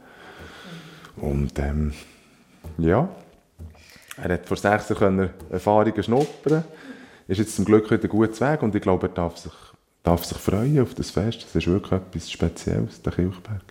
[1.16, 1.30] kann.
[1.30, 1.91] Und ähm,
[2.78, 3.07] ja,
[4.22, 6.64] er hat vor sechs Jahren Erfahrungen schnuppern
[7.28, 9.53] ist jetzt zum Glück wieder gut Weg und ich glaube, er darf sich,
[10.03, 11.43] darf sich freuen auf das Fest.
[11.43, 13.61] Das ist wirklich etwas Spezielles, der Kirchberg.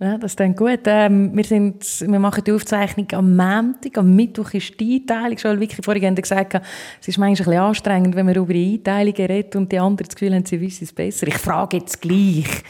[0.00, 0.80] Ja, das klingt gut.
[0.86, 5.38] Ähm, wir, sind, wir machen die Aufzeichnung am Montag, am Mittwoch ist die Einteilung.
[5.38, 6.60] Schon vorhin gesagt,
[7.00, 10.08] es ist manchmal ein bisschen anstrengend, wenn man über die Einteilungen redet und die anderen
[10.08, 11.28] das Gefühl haben, sie wissen es besser.
[11.28, 12.64] Ich frage jetzt gleich.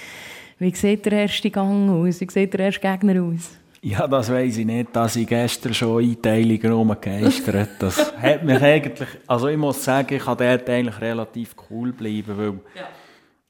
[0.58, 2.20] Wie sieht der erste Gang aus?
[2.20, 3.58] Wie sieht der erste Gegner aus?
[3.86, 9.08] Ja, das weiß ich nicht, dass ich gestern schon Einteilungen rumgegeistert Das hat mich eigentlich,
[9.26, 12.88] also ich muss sagen, ich kann dort eigentlich relativ cool bleiben, weil ja.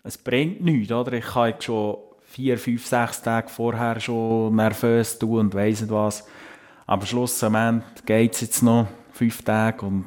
[0.02, 1.12] es bringt nichts, oder?
[1.12, 5.92] Ich kann jetzt schon vier, fünf, sechs Tage vorher schon nervös tun und weiss nicht
[5.92, 6.26] was.
[6.84, 10.04] Aber schlussendlich geht es jetzt noch fünf Tage und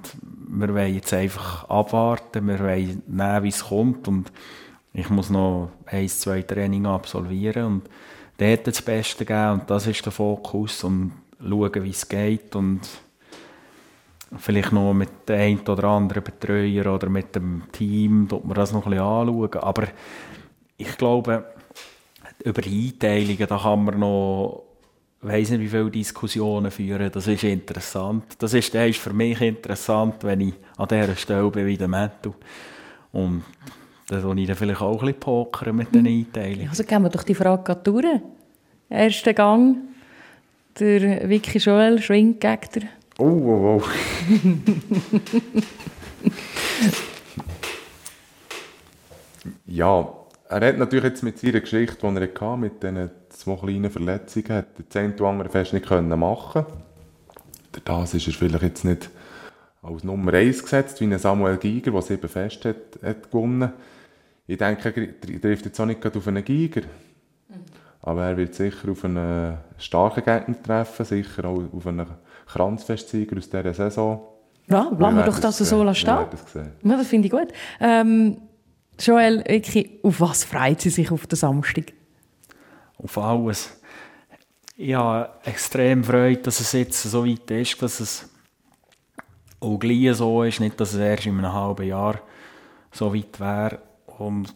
[0.50, 4.30] wir wollen jetzt einfach abwarten, wir wollen nehmen, wie es kommt und
[4.92, 7.90] ich muss noch ein, zwei Training absolvieren und
[8.38, 12.82] dort das Beste geben und das ist der Fokus und schauen, wie es geht und
[14.38, 18.72] vielleicht noch mit dem einen oder anderen Betreuer oder mit dem Team tut man das
[18.72, 19.88] noch ein bisschen anschauen, aber
[20.78, 21.46] ich glaube,
[22.44, 24.64] über Einteilungen, da kann man noch
[25.20, 27.12] ich weiß nicht, wie viele Diskussionen führen.
[27.12, 28.36] Das ist interessant.
[28.38, 31.88] Das ist, das ist für mich interessant, wenn ich an dieser Stelle bin wie der
[31.88, 32.34] Metal.
[33.12, 33.44] Und
[34.08, 36.70] da tue ich dann vielleicht auch ein bisschen pokern mit den Einteilungen.
[36.70, 38.22] Also gehen wir doch die Frage durch.
[38.90, 39.80] Erster Gang,
[40.80, 42.88] der Vicky Joel schwingt gegen den.
[43.20, 43.84] Oh, oh, oh.
[49.66, 50.08] ja,
[50.50, 54.50] er hat natürlich jetzt mit seiner Geschichte, die er hatte, mit diesen zwei kleinen Verletzungen,
[54.50, 56.66] hat das eine oder andere fest nicht können machen
[57.84, 59.10] Das ist er vielleicht jetzt nicht
[59.82, 63.74] als Nummer 1 gesetzt, wie ein Samuel Giger, der sieben Fest hat, hat gewonnen.
[64.48, 66.82] Ich denke, er trifft jetzt auch nicht auf einen Giger.
[68.02, 72.08] Aber er wird sicher auf einen starken Gegner treffen, sicher auch auf einen
[72.46, 74.26] Kranzfestsieger aus dieser Saison.
[74.70, 76.16] Ja, lassen wir doch das so stehen.
[76.84, 77.50] Ja, das finde ich gut.
[77.82, 78.38] Ähm,
[79.00, 81.94] Joel, wirklich, auf was freut sie sich auf den Samstag?
[82.98, 83.80] Auf alles.
[84.76, 88.30] Ich habe extrem Freude, dass es jetzt so weit ist, dass es
[89.60, 92.22] auch gleich so ist, nicht, dass es erst in einem halben Jahr
[92.92, 93.80] so weit wäre.
[94.18, 94.54] Und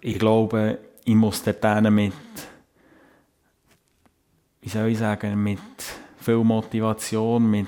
[0.00, 2.12] ich glaube, ich muss dort mit,
[4.60, 5.58] wie soll ich sagen, mit
[6.18, 7.66] viel Motivation, mit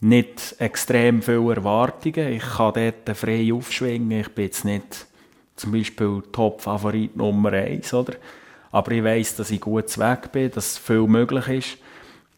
[0.00, 2.32] nicht extrem viele Erwartungen.
[2.32, 4.20] Ich kann dort frei aufschwingen.
[4.20, 5.06] Ich bin jetzt nicht
[5.54, 8.14] zum Beispiel Top-Favorit Nummer 1, oder?
[8.72, 11.78] Aber ich weiß, dass ich gut weg bin, dass viel möglich ist.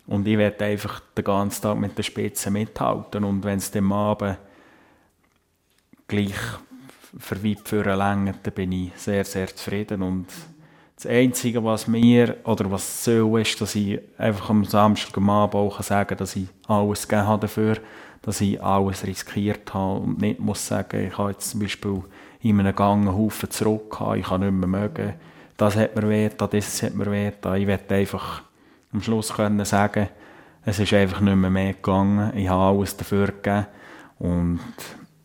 [0.07, 3.25] Und ich werde einfach den ganzen Tag mit der Spitze mithalten.
[3.25, 4.37] Und wenn es dem Abend
[6.07, 6.35] gleich
[7.19, 10.03] für weit führen längert, bin ich sehr, sehr zufrieden.
[10.03, 10.27] Und
[10.97, 16.09] das Einzige, was mir oder was so ist, dass ich einfach am Samstagabend auch sagen
[16.09, 17.77] kann, dass ich alles gegeben habe dafür,
[18.23, 22.03] dass ich alles riskiert habe und nicht muss sagen, ich habe jetzt zum Beispiel
[22.41, 25.15] in einem Gang einen Haufen zurück, ich kann nicht mehr mögen,
[25.57, 27.29] das hat mir weh, das hat mir weh.
[27.29, 28.43] Ich werde einfach
[28.93, 30.09] am Schluss können sagen,
[30.65, 33.67] es ist einfach nicht mehr, mehr gegangen, ich habe alles dafür gegeben
[34.19, 34.61] und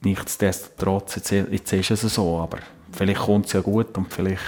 [0.02, 2.60] nichtsdestotrotz, jetzt, jetzt ist es so, aber
[2.92, 4.44] vielleicht kommt es ja gut und vielleicht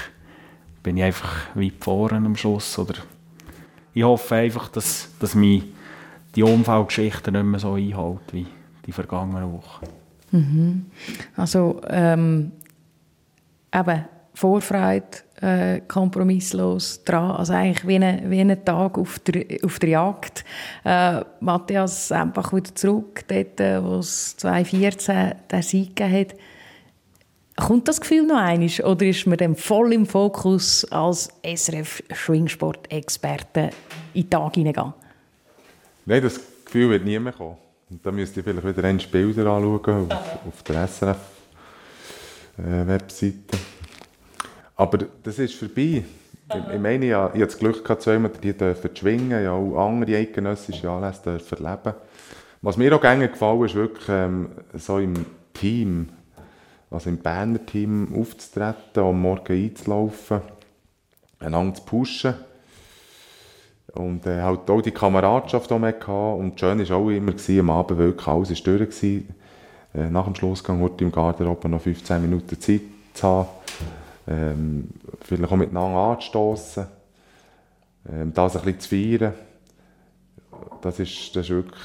[0.84, 2.78] bin ich einfach weit vorne am Schluss.
[2.80, 2.95] Oder
[3.93, 5.64] ich hoffe einfach, dass, dass mich
[6.36, 8.47] die Unfallgeschichte nicht mehr so einhält wie
[8.86, 9.86] die vergangenen Wochen.
[10.32, 10.86] Mhm.
[11.36, 12.54] Also ähm,
[13.74, 15.06] eben Vorfreude,
[15.42, 20.46] äh, kompromisslos dran, also eigentlich wie ein, wie ein Tag auf der, auf der Jagd.
[20.84, 26.36] Äh, Matthias einfach wieder zurück, dort, äh, wo es 2014 den Sieg gegeben hat.
[27.58, 33.70] Kommt das Gefühl noch einmal oder ist man dann voll im Fokus als SRF Schwingsport-Experte
[34.14, 34.94] in den Tag hineingehen?
[36.06, 37.58] Nein, das Gefühl wird nie mehr kommen.
[37.89, 43.58] Und da müsst ihr vielleicht wieder ein Bilder anschauen auf, auf der SRF-Webseite.
[44.82, 46.03] Aber das ist vorbei.
[46.49, 49.88] Ich, ich meine, ich, ich hatte das Glück, gehabt, zweimal die dürfen schwingen, ja auch
[49.88, 51.93] andere eidgenössische Anlässe dürfen erleben.
[52.63, 55.13] Was mir auch gerne gefallen ist, wirklich ähm, so im
[55.53, 56.09] Team
[56.89, 60.41] also im Berner Team aufzutreten, am Morgen einzulaufen,
[61.39, 62.34] einander zu pushen.
[63.93, 66.11] Und äh, halt auch die Kameradschaft, die hatten.
[66.11, 68.89] Und schön war auch immer, gewesen, am Abend wirklich alles war durch.
[68.89, 69.36] Gewesen.
[69.93, 72.82] Äh, nach dem Schlussgang wurde im Garderobe noch 15 Minuten Zeit
[73.13, 73.47] zu haben.
[74.32, 74.88] Ähm,
[75.21, 76.86] vielleicht auch miteinander anzustossen.
[78.09, 79.34] Ähm, das ein bisschen zu feiern.
[80.82, 81.82] Das ist, das ist wirklich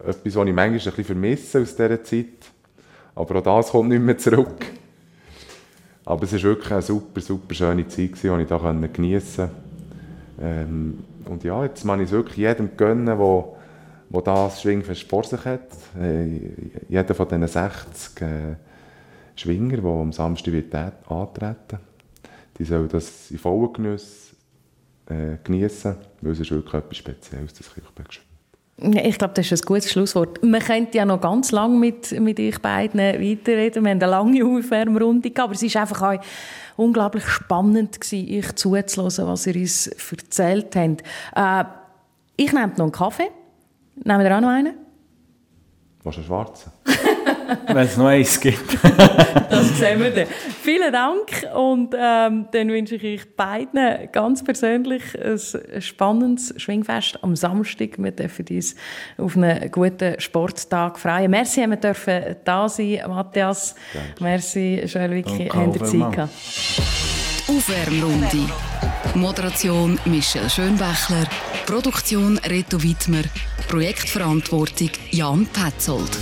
[0.00, 2.26] etwas, was ich manchmal ein bisschen vermisse aus dieser Zeit.
[3.14, 4.66] Aber auch das kommt nicht mehr zurück.
[6.04, 9.50] Aber es war wirklich eine super, super schöne Zeit, die ich hier geniessen konnte.
[10.40, 13.18] Ähm, und ja, jetzt kann ich es wirklich jedem gönnen, der
[14.10, 15.68] wo das Schwingfest vor sich hat.
[16.00, 16.50] Äh,
[16.88, 18.56] jeder von diesen 60 äh,
[19.36, 21.78] Schwinger, die am Samstag wird antreten
[22.60, 24.34] die sollen das in vollen Genuss
[25.06, 28.08] äh, genießen, weil es ist wirklich etwas Spezielles, das Kirchberg
[28.82, 30.42] ich glaube, das ist ein gutes Schlusswort.
[30.42, 33.84] Man könnte ja noch ganz lange mit, mit euch beiden weiterreden.
[33.84, 36.24] Wir haben eine lange Aufwärmrunde gehabt, aber es war einfach auch
[36.78, 41.02] unglaublich spannend, gewesen, euch zuzuhören, was ihr uns erzählt habt.
[41.36, 41.64] Äh,
[42.42, 43.30] ich nehme noch einen Kaffee.
[44.02, 44.72] Nehmen wir auch noch einen?
[46.02, 46.72] Was ist ein schwarzen?
[47.66, 48.78] Wenn es noch eins gibt.
[49.50, 50.26] das sehen wir dann.
[50.62, 57.36] Vielen Dank und ähm, dann wünsche ich euch beiden ganz persönlich ein spannendes Schwingfest am
[57.36, 57.98] Samstag.
[57.98, 58.74] Wir dürfen uns
[59.18, 61.30] auf einen guten Sporttag freuen.
[61.30, 63.74] Merci, haben wir dürfen da sein, Matthias.
[63.92, 64.22] Danke.
[64.22, 66.32] Merci, Vicky, haben ihr Zeit gehabt.
[67.48, 68.46] Aufwärmrunde.
[69.14, 71.26] Moderation Michel Schönbächler,
[71.66, 73.22] Produktion Reto Wittmer,
[73.68, 76.16] Projektverantwortung Jan Petzold.